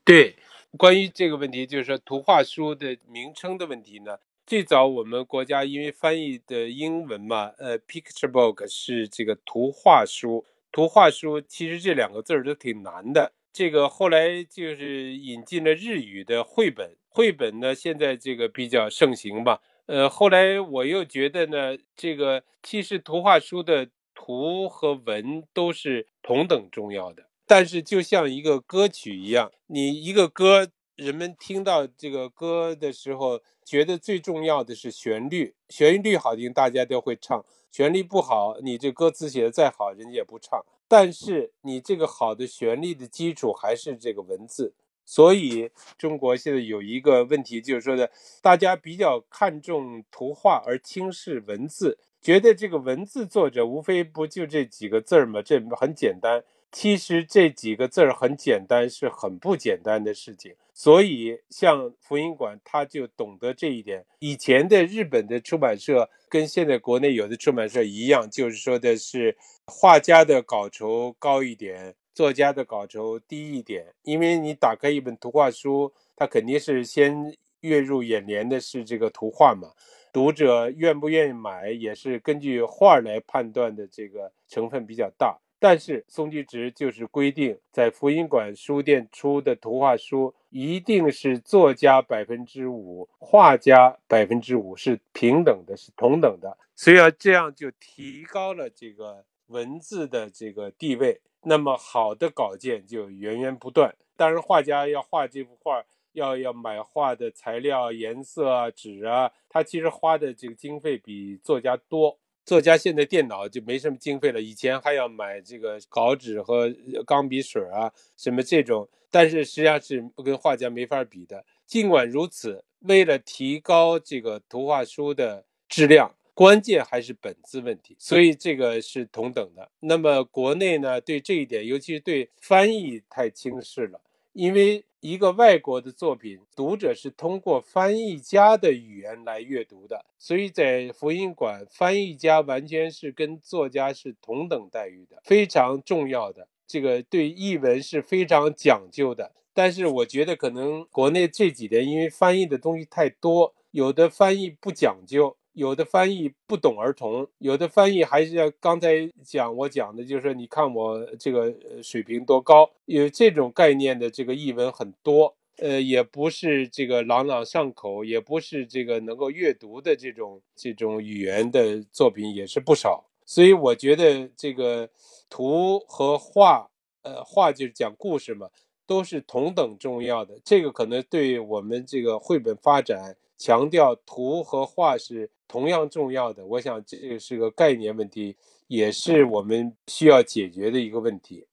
[0.04, 0.36] 对，
[0.76, 4.18] 关于这个问题，就是说图画书的名称的问题呢。
[4.46, 10.44] 最早我们国家因为翻译的英文嘛，呃，picture book 是这个图画书。
[10.70, 13.32] 图画书其实这两个字儿都挺难的。
[13.52, 19.60] 这个后来就是引进了日语的绘本，绘本呢现在这个比较盛行吧。
[19.90, 27.24] 呃，后来我又觉得呢，这个其实图画书的图和文都是同等重要的。
[27.44, 35.56] 但是，就像一个歌曲一样，你一个歌，人们听到这个歌的时候，觉得最重要的是旋律。
[35.68, 37.40] 旋律好听，大家都会唱；
[37.72, 40.64] 旋律不好，你这歌词写的再好，人家也不唱。
[40.86, 44.72] 但是，你这个好的旋律的基础还是这个文字。
[45.04, 48.10] 所以，中国现在有一个问题，就是说的，
[48.40, 55.42] 大家比较看重图画而轻视文字，觉得这个文字作者无非不就这几个字儿嘛？
[55.42, 56.44] 这很简单。
[56.72, 60.54] 其实这几个字儿很简单，是很不简单的事情。
[60.72, 64.06] 所以，像福音馆，他就懂得这一点。
[64.20, 69.36] 以前的日本的出版社跟现在国内有的出版社一样，就是说的是
[69.66, 73.94] 画家的稿酬高一点，作家的稿酬低一点。
[74.02, 79.70] 因为你打开一本图画书，它肯定是先跃入眼帘的是这个图画嘛。
[80.12, 85.38] 读者愿不愿意买，也是根据画来判断的，这个成分比较大。
[85.58, 96.58] 但是松居直就是规定，在福音馆书店出的图画书，一定是作家百分之五，画家百分之五是平等的，是同等的。
[96.76, 101.20] 所以啊，这样就提高了这个文字的这个地位。
[101.42, 103.94] 那么好的稿件就源源不断。
[104.14, 105.82] 当然，画家要画这幅画，
[106.12, 112.18] 要要买画的材料、颜色啊、纸啊，他其实花的这个经费比作家多。
[112.44, 116.70] 作家现在电脑就没什么经费了，以前还要买这个稿纸和
[117.06, 121.44] 钢笔水啊，什么这种，但是实际上是不跟画家没法比的。
[121.66, 129.70] 尽管如此，为了提高这个图画书的质量，关键还是本质问题，所以这个是同等的。
[129.80, 134.00] 那么国内呢，对这一点，尤其是对翻译太轻视了，
[134.32, 134.84] 因为。
[135.02, 146.46] 一个外国的作品，读者是通过翻译家的语言来阅读的，所以在福音馆，翻译家完全是跟作家是同等待遇的，非常重要的。
[146.66, 149.32] 这个对译文是非常讲究的。
[149.54, 155.34] 但是我觉得可能国内这几年因为翻译的东西太多，有的翻译不讲究。
[155.52, 173.04] 有的翻译不懂儿童，有的翻译还是要刚才讲我讲的，就是说你看我这个水平多高，有这种概念的这个译文很多，呃，也不是这个朗朗上口，也不是这个能够阅读的这种这种语言的作品也是不少。
[173.26, 174.88] 所以我觉得这个
[175.28, 176.70] 图和画，
[177.02, 178.48] 呃，画就是讲故事嘛，
[178.86, 180.40] 都是同等重要的。
[180.44, 186.44] 这个可能对我们这个绘本发展，强调图和画是同样重要的。
[186.44, 188.36] 我想这个是个概念问题，
[188.66, 191.46] 也是我们需要解决的一个问题。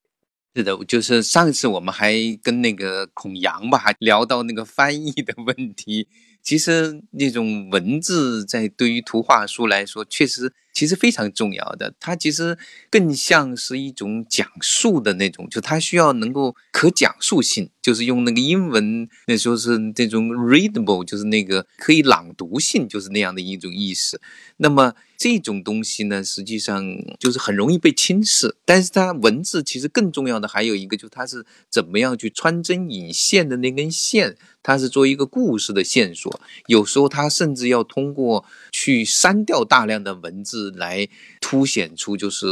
[0.53, 2.13] 是的，就是上次我们还
[2.43, 6.09] 跟那个孔阳吧，还聊到那个翻译的问题。
[6.47, 11.93] 其实那种文字在对于图画书来说，确实其实非常重要的。
[11.99, 12.57] 它其实
[12.89, 24.21] 更像是一种讲述的那种，就它需要能够可讲述性，就是用那个英文那时候是这种 readable，就是那个可以朗读性，就是那样的一种意思。
[24.55, 26.81] 那么这种东西呢，实际上
[27.19, 28.55] 就是很容易被轻视。
[28.63, 34.37] 但是它文字其实更重要的还有一个，就它是怎么样去穿针引线的那根线。
[34.67, 41.07] 它是做一个故事的线索，有时候它甚至要通过去删掉大量的文字来
[41.49, 42.47] 凸显出就是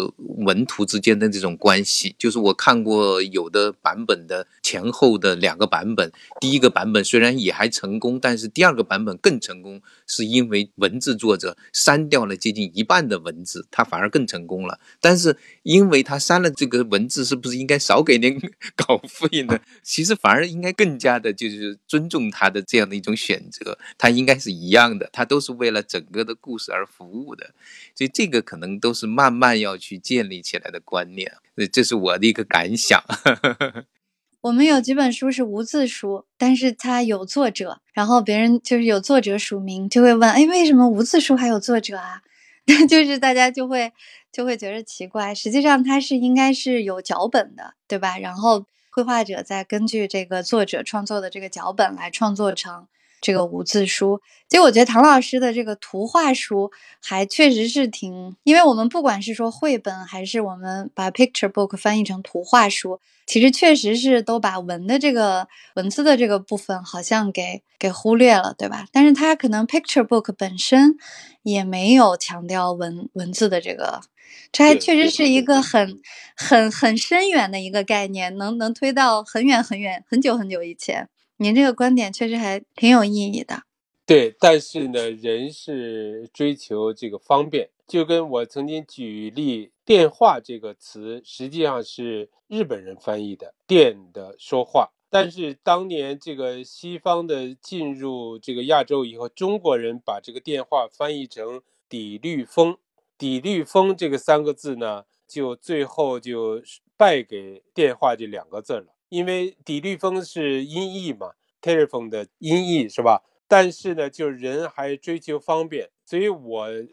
[0.45, 2.15] 文图之间的这种关系。
[2.17, 14.79] 就是我看过有的版本的前后的两个版本，第一个版本虽然也还成功，但是第二个版本更成功，是因为文字作者删掉了接近一半的文字，他反而更成功了。
[15.01, 18.39] 但是因为他删了这个文字，是不是应该少给点
[18.77, 19.59] 稿费呢？
[19.83, 22.05] 其实反而应该更加的就是尊。
[22.05, 27.51] 尊重他的这样的一种选择，他应该是一样的，他都是为了整个的故事而服务的，
[27.95, 31.31] 所以这个可能都是慢慢要去建立起来的观念。
[31.73, 33.03] 这是我的一个感想。
[34.41, 42.21] 我们有几本书是无字书，但是它有作者，然后别人就是有作者署名，就会问：哎，为什么无字书还有作者啊？
[42.87, 43.91] 就是大家就会
[44.31, 48.19] 就会觉得奇怪，实际上它是应该是有脚本的，对吧？
[48.19, 48.65] 然后。
[48.95, 52.87] 绘画者在根据这个作者创作的这个脚本来创作成
[53.25, 54.21] 这个无字书。
[54.47, 56.71] 其实我觉得唐老师的这个图画书
[57.01, 68.85] 还确实是挺，因为我们不管是说绘本，还是我们把 picture book 翻译成图画书，其实确实是都把文的这个文字的这个部分好像给给忽略了，对吧？
[68.91, 70.95] 但是它可能 picture book 本身
[71.41, 74.01] 也没有强调文文字的这个。
[74.51, 75.99] 这还确实是一个很、
[76.35, 81.09] 很、很深远的一个概念，能能推到很远、很远、很久、很久以前。
[81.37, 83.63] 您这个观点确实还挺有意义的。
[84.05, 94.91] 对，但是呢，人是追求这个方便，就跟我曾经举例，“电话”这个词实际上是日本人翻译的，“电”的说话。
[95.09, 102.77] 但是当年这个西方的进入这个亚洲以后，中国人把这个电话翻译成“底绿风”。
[103.17, 106.61] 砥砺风这个三个字呢，就最后就
[106.97, 108.94] 败给电话这两个字了。
[109.15, 113.23] 因为砥砺风是音译嘛，telephone 的音译是吧？
[113.47, 116.85] 但是呢，就人还追求方便，所以我呃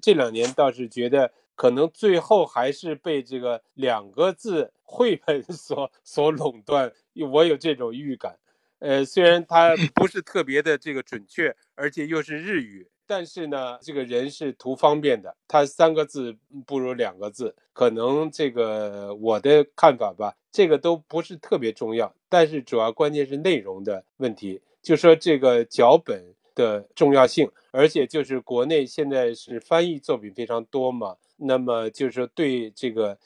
[0.00, 6.92] 这两年倒是觉得，可能最后还是被这个两个字绘本所所垄断。
[7.32, 8.38] 我有这种预感。
[8.78, 12.88] 呃，虽然它不是特别的这个准确，而且又是日语。
[13.06, 16.36] 但是呢，这个人是图方便的，他三个字
[16.66, 22.12] 不如两个字，可能这个我的看法吧，这个都不是特别重要。
[22.28, 33.16] 但是主要关键是内容的问题，就说这个脚本的重要性，而且就是国内现在是翻译作品非常多嘛，那么就是说对这个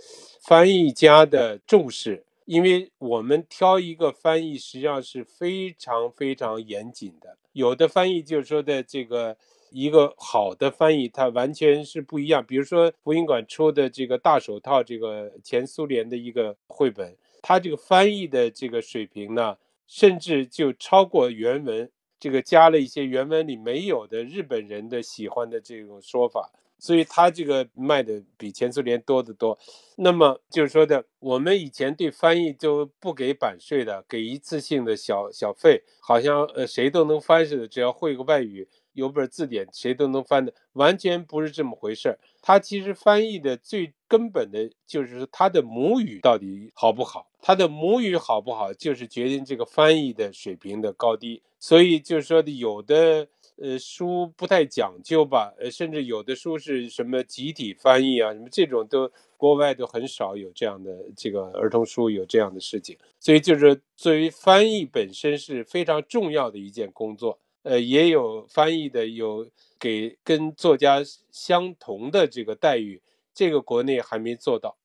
[0.43, 9.39] 翻译家的重视，因为我们挑一个翻译实际上是非常非常严谨的，有的翻译就是说的这个。
[9.71, 12.45] 一个好的翻译，它完全是不一样。
[12.45, 19.57] 比如说，福音馆出的这个大手套，这个前苏联的一个绘本，它这个翻译的这个水平呢，
[19.87, 29.59] 甚至就超过原文，这个加了一些原文里没有的日本人的喜欢的这种说法，所以它这个卖的比前苏联多得多。
[29.97, 38.67] 那么就是说的，我们以前对翻译就不给版税的，给一次性的小小费，好像呃谁都能翻似的，只要会个外语。
[38.93, 42.19] 有本字典，谁都能翻的，完全不是这么回事儿。
[42.43, 51.43] 他其实翻译的最根本的就是他的母语到底好不好，他的母语好不好，就是决定这个翻译的水平的高低。
[51.59, 62.97] 所以就是说的，有的呃书不太讲究吧，呃，甚至有的书是什么集体翻译啊，什么这种都国外都很少有这样的这个儿童书有这样的事情。
[63.19, 67.39] 所以就是作为翻译本身是非常重要的一件工作。
[67.63, 69.49] 呃，也有翻译的，有
[69.79, 71.01] 给跟作家
[71.31, 73.03] 相同的这个待遇，
[73.35, 74.77] 这个国内还没做到。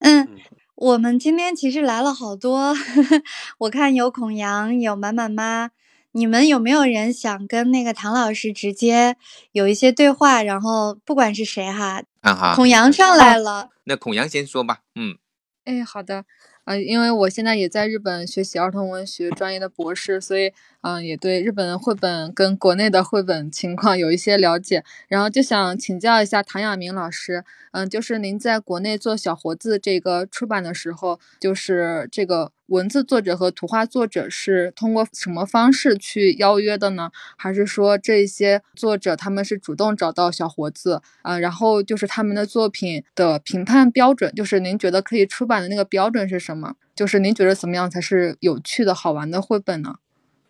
[0.00, 0.36] 嗯，
[0.74, 2.74] 我们今天其实来了好多，
[3.58, 5.70] 我看有孔阳，有满满妈，
[6.12, 9.16] 你们有没有人想跟那个唐老师直接
[9.52, 10.42] 有一些对话？
[10.42, 14.82] 然后不管是谁哈，啊哈，孔阳上来了，那孔阳先说吧。
[14.94, 15.16] 嗯，
[15.64, 16.26] 哎，好的。
[16.68, 20.52] 呃，因为我现在也在日本学习儿童文学专业的博士，所以
[20.82, 24.84] 嗯，也对日本绘本跟国内的绘本情况有一些了解。
[25.08, 27.42] 然后就想请教一下唐亚明老师，
[27.72, 37.10] 嗯，就是您在国内做小活字这个出版的时候，就是这个文字作者和图画作者是通过什么方式去邀约的呢？
[37.36, 41.38] 还是说这些作者他们是主动找到小活子啊？
[41.38, 46.74] 然后就是他们的作品的评判标准，就是您觉得可以出版的那个标准是什么？
[46.94, 49.96] 就是您觉得怎么样才是有趣的好玩的绘本呢？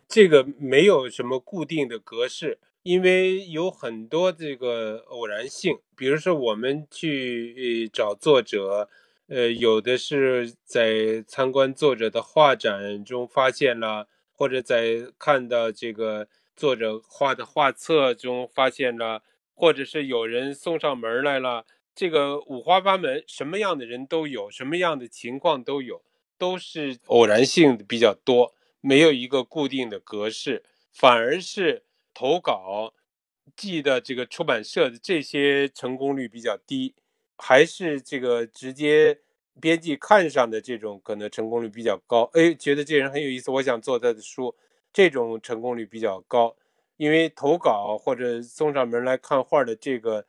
[0.07, 5.77] 这个没有什么固定的格式，因为有很多这个偶然性。
[5.95, 8.89] 比如说，我们去找作者，
[9.29, 19.21] 呃，有的是在参观作者的画展中发现了，或者在看到这个作者画的画册中发现了，
[19.53, 21.65] 或者是有人送上门来了。
[21.93, 26.03] 这个五花八门，什么样的人都有，什么样的情况都有。
[26.39, 30.63] 都是偶然性的比较多，没有一个固定的格式，
[30.93, 32.93] 反而是投稿
[33.57, 36.95] 寄的这个出版社的这些成功率比较低，
[37.39, 39.19] 还是这个直接
[39.59, 42.29] 编辑看上的这种可能成功率比较高。
[42.33, 44.53] 哎，觉得这人很有意思，我想做他的书，
[44.93, 46.55] 这种成功率比较高。
[46.97, 50.25] 因为投稿或者送上门来看画的这个，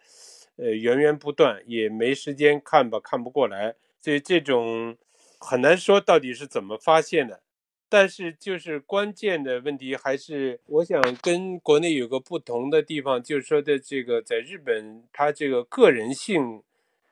[0.57, 4.97] 呃，源源不断，也没时间看吧，看不过来，所以这种。
[5.43, 7.41] 很难说到底是怎么发现的，
[7.89, 16.63] 但是就是关键的问题还是，我想跟国内有个不同的地方，就是说的这个在日本，他这个个人性、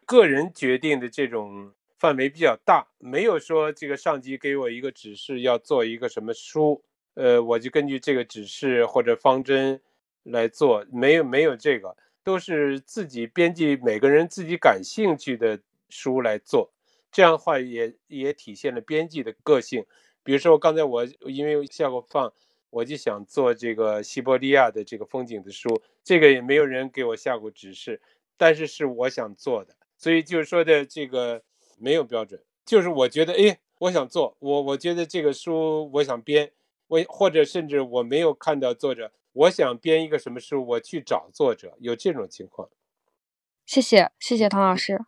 [0.08, 6.82] 个人决定的这种范围比较大，没有说这个上级给我一个指示要做一个什么书，
[7.12, 9.82] 呃，我就根据这个指示或者方针
[10.22, 11.94] 来做，没有没有这个，
[12.24, 16.72] 都是自己编辑每个人自己感兴趣的书来做。
[17.12, 19.84] 这样的话也也体现了编辑的个性。
[20.22, 22.32] 比如说，刚才我因为下过放，
[22.70, 28.00] 我就想做这个西伯利亚的这个风景的书，这个也没有人给我下过指示，
[28.38, 31.42] 但是是我想做的，所以就是说的这个
[31.76, 36.52] 没有标准，就是我觉得，哎，我想做，我我觉得这个书我想编，
[36.86, 42.68] 我或者甚至我没有看到作者，我想编一个什么书，我去找作者，有这种情况。
[43.66, 45.04] 谢谢，谢谢唐老师。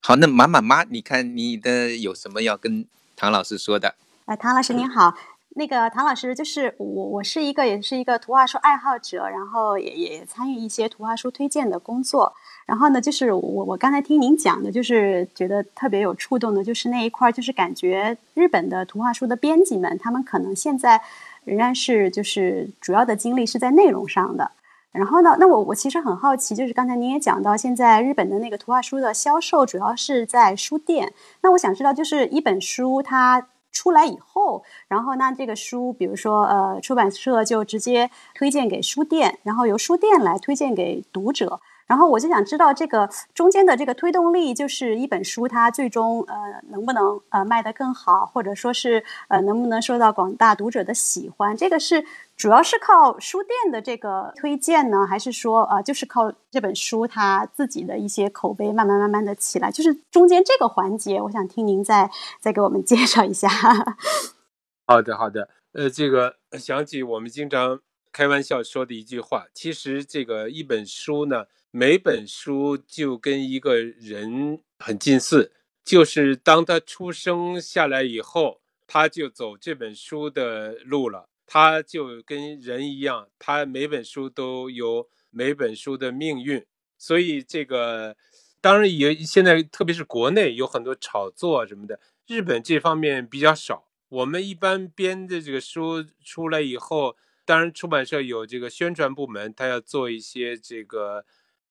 [0.00, 3.94] 好，那马马妈，你看你的有什么要跟唐老师说的？
[4.26, 5.14] 哎，唐老师您 好，
[5.50, 12.32] 那个唐老师就是我，我是一个也是一个图画书爱好者，然后也也参与一些图画书推荐的工作。
[12.66, 21.00] 然后呢，就是我我刚才听您讲的，就是觉得特别有触动的，就是那一块，就是感觉日本的图画书的编辑们，他们可能现在
[21.44, 24.52] 仍然是就是主要的精力是在内容上的。
[24.90, 25.36] 然后呢？
[25.38, 31.12] 那我我其实很好奇，就是刚才您也讲到，现在日本的那个图画书的销售主要是在书店。
[31.42, 41.60] 那我想知道，就是一本书它出来以后，然后呢这个书，比如说呃，出版社就直接推荐给书店，然后由书店来推荐给读者。
[41.88, 46.34] 然后我就想知道这个中间的这个推动力，就是一本书它最终呃
[46.68, 51.56] 能不能呃卖得更好，或者说是呃能不能受到广大读者的喜欢？
[51.56, 52.04] 这个是
[52.36, 59.72] 主要是靠书店的这个推荐呢，还是说呃就是靠这本书它自己的一些口碑慢慢慢慢的起来？
[59.72, 63.48] 就是中间这个环节，我想听您再再给我们介绍一下。
[64.86, 65.48] 好的，好的。
[65.72, 67.78] 呃，这个想起我们经常
[68.12, 71.46] 开玩笑说的一句话，其实这个一本书呢。
[71.70, 75.52] 每本书就跟一个人很近似，
[75.84, 81.28] 就是当他出生下来以后，他就走这本书的路了。
[81.46, 86.64] 他就跟人一样，他每本书都有每本书的命运。
[86.96, 88.16] 所以这个
[88.62, 93.88] 当然也现在特别是国内有很多炒作什么的，日本这方面比较少。
[94.08, 97.14] 我们一般编的这个书出来以后，
[97.48, 101.24] 当然出版社有这个宣传部门，他要做一些这个。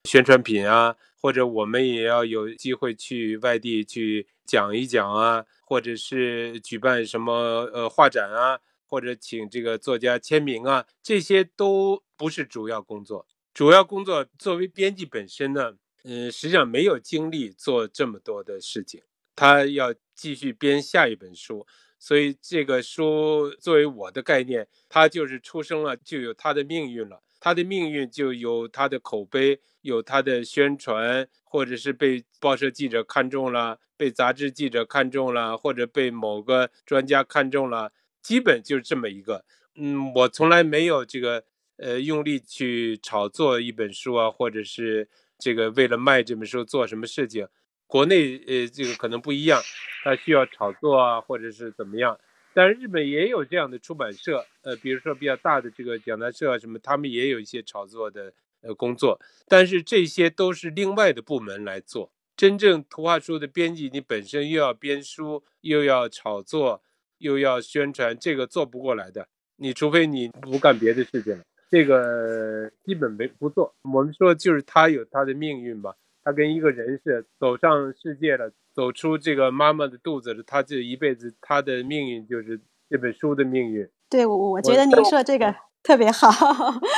[0.04, 7.32] 宣传品啊，或者我们也要有机会去外地去讲一讲啊，或者是举办什么
[7.74, 13.26] 呃画展啊，或者请这个作家签名啊，这些都不是主要工作。
[13.52, 15.74] 主要工作作为编辑本身呢，
[16.04, 19.02] 嗯，实际上没有精力做这么多的事情，
[19.34, 21.66] 他要继续编下一本书，
[21.98, 27.22] 所以这个书作为我的概念，它就是出生了就有它的命运了。
[27.40, 39.44] 他的命运就有他的口碑，有他的宣传，或者是被报社记者看中了，被杂志记者看中了，或者被某个专家看中了，基本就是这么一个。
[39.76, 41.44] 嗯，我从来没有这个
[41.76, 47.46] 呃用力去炒作一本书啊，或者是这个为了卖这本书做什么事情。
[47.88, 49.60] 国内呃这个可能不一样，
[50.04, 52.16] 它需要炒作啊，或者是怎么样。
[52.54, 58.32] 但是日本也有这样的出版社，呃，比如说比较大的这个讲谈社啊什么，他们也有一些炒作的
[58.62, 59.20] 呃工作。
[59.48, 62.12] 但是这些都是另外的部门来做。
[62.36, 66.82] 真正图画书的编辑，你本身又要编书，又要炒作，
[67.18, 69.28] 又要宣传，这个做不过来的。
[69.56, 73.74] 你除非你不干别的事情了，这个基本没不做。
[73.82, 75.96] 我们说就是他有他的命运吧，
[76.28, 78.52] 他跟一个人似的，走上世界了。
[78.74, 82.60] 走出这个妈妈的肚子了，他这一辈子他的命运就是
[82.90, 83.88] 这本书的命运。
[84.10, 85.52] 对，我我觉得您说这个
[85.82, 86.30] 特别好，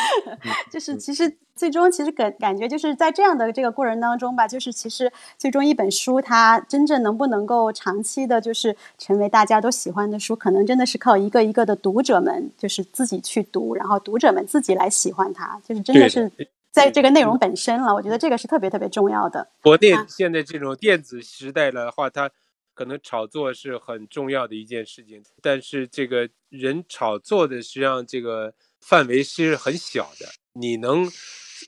[0.70, 16.30] 就是其实最终其实感感觉就是在这样的这个过程当中吧，就是其实最终一本书它真正能不能够长期的，就是成为大家都喜欢的书，可能真的是靠一个一个的读者们就是自己去读，然后读者们自己来喜欢它，就是真的是。
[16.70, 19.50] 在这个内容本身了，我觉得这个是特别特别重要的。
[19.60, 22.30] 国内现在这种电子时代的话，它
[22.74, 31.10] 可能炒作是很重要的一件事情，但是这个人炒作的实际上这个范围是很小的，你能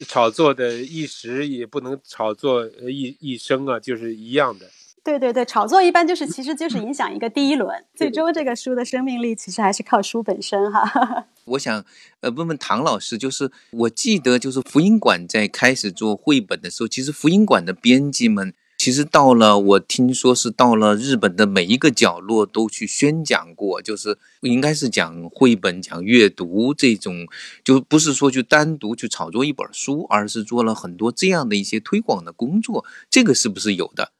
[0.06, 4.70] 炒作的一时，也不能炒作一一生啊，就是一样的。
[5.04, 11.26] 对对对，炒作一般就是其实就是影响一个第一轮，最终这个书的生命力其实还是靠书本身哈。
[11.46, 11.84] 我想
[12.20, 27.26] 呃问问唐老师，就是我记得就是福音馆在开始做绘本的时候，其实福音馆的编辑们其实到了我听说是到了日本的每一个角落都去宣讲过，就是应该是讲绘本、讲阅读这种，
[27.64, 34.12] 就不是说就单独去炒作一本书，而是做了很多这样的一些推广的工作，这个是不是有的？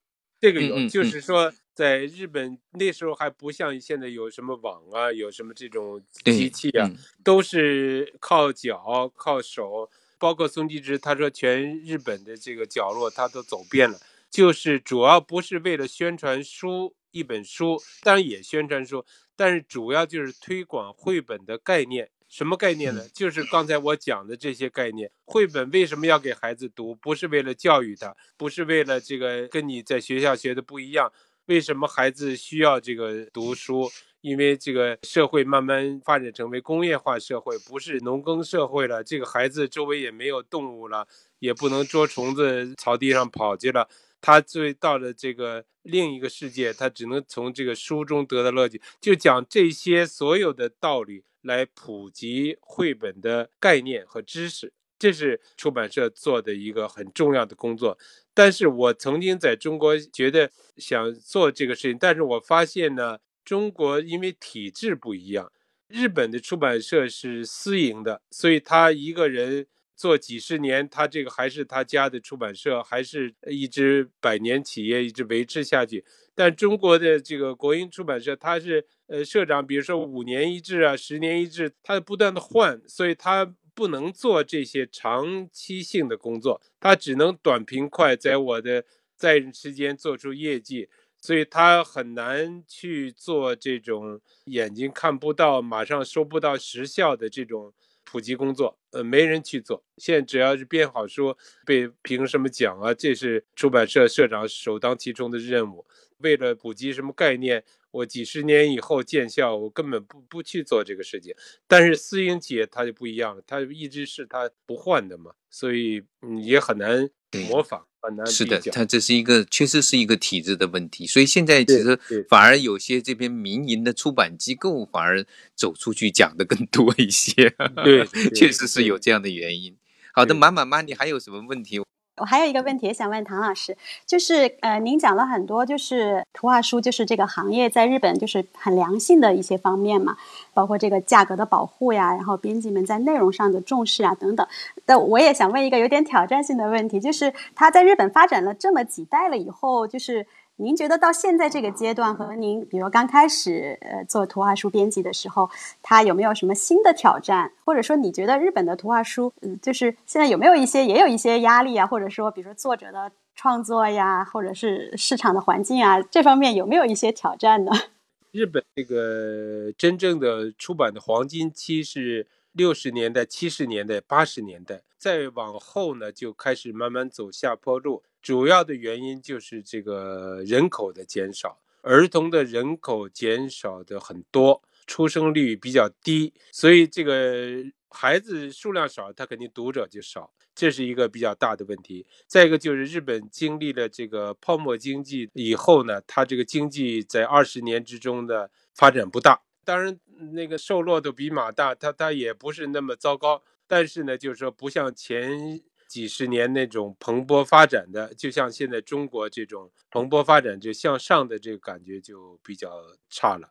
[0.43, 6.91] 这个有，就是说，在日本那时候还不像现在有什么网啊，有什么这种机器啊，
[7.23, 9.89] 都是靠脚、靠手。
[10.19, 13.99] 包括松吉直，他说全日本的这个角落他都走遍了，
[14.31, 22.11] 就是主要不是为了宣传书一本书，当然也宣传书，但是主要就是推广绘本的概念。
[22.33, 23.07] 什么概念呢？
[23.13, 25.11] 就是刚才我讲的这些概念。
[25.27, 26.95] 绘本为什么要给孩子读？
[26.95, 31.13] 不是为了教育他，不是为了这个跟你在学校学的不一样。
[31.45, 33.91] 为什么孩子需要这个读书？
[34.23, 39.05] 因为这个社会慢慢发展成为工业化社会，不是农耕社会了。
[39.05, 41.07] 这个孩子周围也没有动物了，
[41.39, 43.87] 也不能捉虫子，草地上跑去了。
[44.23, 48.81] 他最到了这个另一个世界，他只能从这个书中得到乐趣。
[48.99, 51.25] 就讲这些所有的道理。
[51.43, 57.99] 来普及绘本的概念和知识，这是出版社做的一个很重要的工作。
[58.33, 65.51] 但是我曾经在中国觉得想做这个事情，但是我发现呢，中国因为体制不一样，
[65.89, 76.05] 日本的出版社是私营的，所以他一个人做几十年，他这个还是他家的出版社，还是一支百年企业一直维持下去。
[76.35, 88.85] 但中国的这个国营出版社，它是呃社长，比如说五年一制啊，十年一制，它不断的换，所以它不能做这些长期性的工作，它只能短平快，在我的
[89.15, 90.89] 在任期间做出业绩，
[91.21, 97.75] 所以它很难去做这种眼睛看不到、马上收不到实效的这种
[98.13, 99.83] 普及工作，呃，没人去做。
[99.97, 101.35] 现在只要是编好书，
[101.65, 105.87] 被评什么奖啊，这是出版社社长首当其冲的任务。
[106.19, 111.35] 为了普及什么概念，我几十年以后见效，我根本不不去做这个事情。
[111.69, 116.03] 但是私营企业它就不一样了，它一直是它不换的嘛，所以
[116.43, 117.09] 也很难
[117.49, 118.27] 模仿，很难。
[118.27, 121.07] 是的，它这是一个确实是一个体制的问题。
[121.07, 125.25] 所以现在其实反而有些这边民营的出版机构反而
[125.55, 127.55] 走出去讲的更多一些。
[127.85, 129.77] 对，确实是有这样的原因。
[130.15, 131.79] 好的，马马妈，你还有什么问题？
[132.23, 140.17] 我还有一个问题也想问唐老师，就是呃，您讲了很多，就是图画书，就是这个行业在日本就是很良性的一些方面嘛，
[140.55, 144.47] 包括这个价格的保护呀，然后编辑们在内容上的重视啊等等。
[144.87, 150.25] 但我也想问一个有点挑战性的问题，就是它在日本发展了这么几代了以后，就是。
[150.63, 155.51] 您觉得到现在这个阶段，和您比如刚开始呃做图画书编辑的时候，
[155.83, 157.53] 它有没有什么新的挑战？
[157.65, 161.85] 或者说，你觉得日本的图画书，嗯，就是现在有没有一些也有一些压力啊？
[161.85, 167.73] 或者说，比如说作者的创作呀，或者是市场的环境啊，这方面有没有一些挑战呢？
[168.31, 178.05] 日本这个真正的出版的黄金期是六十年代、七十年代、八十年代，再往后呢，就开始慢慢走下坡路。
[178.23, 192.07] 主要的原因就是这个人口的减少，儿童的人口减少的很多，出生率比较低，所以这个孩子数量少，他肯定读者就少，这是一个比较大的问题。
[192.29, 199.43] 再一个就是日本经历了这个泡沫经济以后呢，它这个经济在二十年之中的发展不大。
[199.65, 199.99] 当然，
[200.33, 203.43] 那个瘦骆驼比马大，它它也不是那么糟糕。
[203.67, 205.61] 但是呢，就是说不像前
[205.93, 212.71] 几十年那种蓬勃发展的，就像现在中国这种蓬勃发展就向上的这个感觉就比较
[213.11, 213.51] 差了。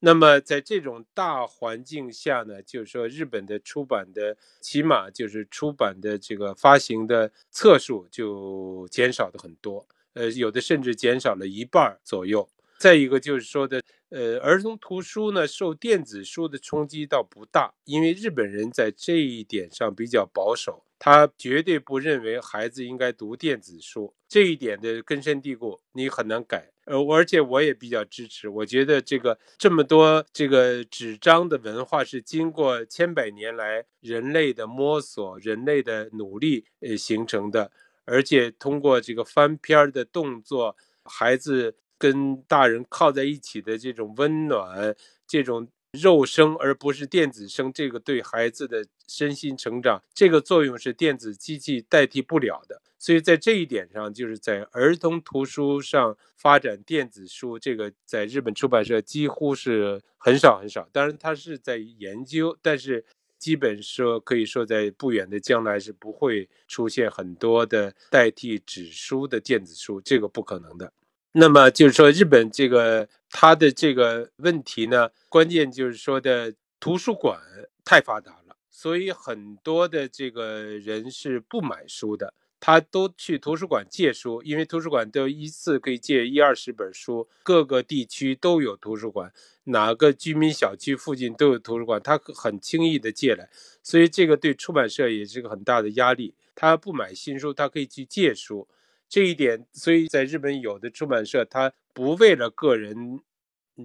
[0.00, 12.48] 那么在这种大环境下呢，就是说日本的出版的起码就是出版的这个发行的册数就减少的很多，呃，有的甚至减少了一半左右。
[12.80, 13.80] 再一个就是说的，
[14.10, 26.70] 呃，儿童图书呢受电子书的冲击倒不大，因为日本人在这一点上比较保守，他绝对不认为孩子应该读电子书，这一点的根深蒂固，你很难改。
[26.86, 37.70] 呃，而且我也比较支持，我觉得这个这么多这个纸张的文化是经过千百年来人类的摸索、人类的努力呃形成的，
[38.06, 41.76] 而且通过这个翻篇的动作，孩子。
[41.98, 44.94] 跟大人靠在一起的这种温暖，
[45.26, 52.80] 这种肉声而不是电子声，这个对孩子的身心成长，这个作用是电子机器代替不了的。
[53.00, 60.88] 所以在这一点上，就是在儿童图书上发展电子书，这个在日本出版社几乎是很少很少。
[60.92, 63.04] 当然，他是在研究，但是
[63.38, 70.92] 基本说可以说，在不远的将来是不会出现很多的代替纸书的电子书，这个不可能的。
[71.32, 77.38] 那么就是说，日本这个它的这个问题呢，关键就是说的图书馆
[77.84, 89.32] 太发达了，所以很多的这个人是不买书的，他都去图书馆借书，因为图书馆都一次可以借一二十本书，各个地区都有图书馆，
[89.64, 93.50] 哪个居民小区附近都有图书馆，他很轻易的借来，
[93.82, 96.34] 所以这个对出版社也是个很大的压力。
[96.54, 98.66] 他不买新书，他可以去借书。
[99.08, 103.20] 这一点，所以在日本有的出版社，他不为了个人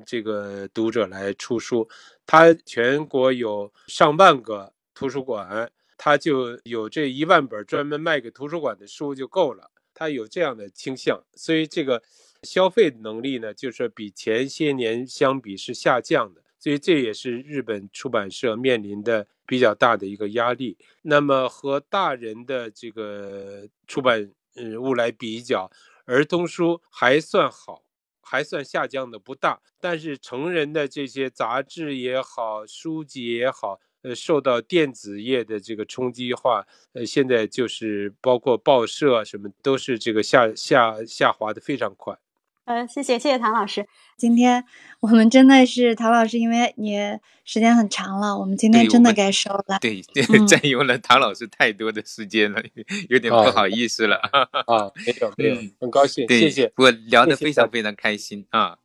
[0.06, 1.88] 这个读者来出书，
[2.26, 9.72] 他全国有上万个图书馆，他就有这一万本专门卖给图书馆的书就够了。
[9.94, 12.04] 他有这样的倾向，所以这个
[12.42, 16.42] 消费能力呢，就是比前些年相比是下降的。
[16.60, 20.78] 所以这也是日本出版社面临的比较大的一个压力。
[21.04, 24.34] 那么和大人的这个出版。
[24.56, 25.70] 嗯，物来比较，
[26.06, 27.84] 儿童书还算好，
[28.22, 29.62] 还算下降的不大。
[29.80, 42.18] 但是成人的这些杂志也好，书籍也好，呃，受到电子业的这个冲击化，呃，现在就是包括报社什么，都是这个下下下滑的非常快。
[42.66, 43.86] 呃，谢谢谢谢唐老师。
[44.16, 44.64] 今天
[45.02, 46.98] 我们真的是唐老师，因为你
[47.44, 49.80] 时间很长了，我们今天真的该收了。
[49.82, 50.02] 对，
[50.48, 52.64] 占用了唐老师太多的时间了，
[53.10, 54.16] 有点不好意思了。
[54.16, 56.72] 啊，没有没有，很高兴，谢谢。
[56.78, 58.78] 我聊得非常非常开心啊。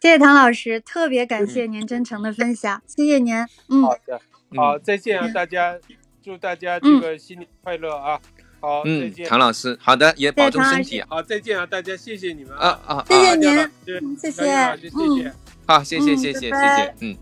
[0.00, 3.34] 谢谢唐老师，特别感谢您真诚的分享，谢谢您。
[3.68, 4.20] 嗯，好的，
[4.56, 5.78] 好，再见啊，大家，
[6.20, 8.20] 祝大家这个新年快乐啊。
[8.64, 9.78] 好，嗯，唐老师。
[9.78, 11.02] 好的，也保重身体。
[11.06, 12.80] 好，再见啊，大家，谢谢你们啊。
[12.86, 14.42] 啊，谢谢您，谢谢。
[14.42, 14.88] 谢，谢。
[14.88, 15.32] 谢，
[15.66, 17.14] 好，谢谢，谢谢，谢谢，嗯。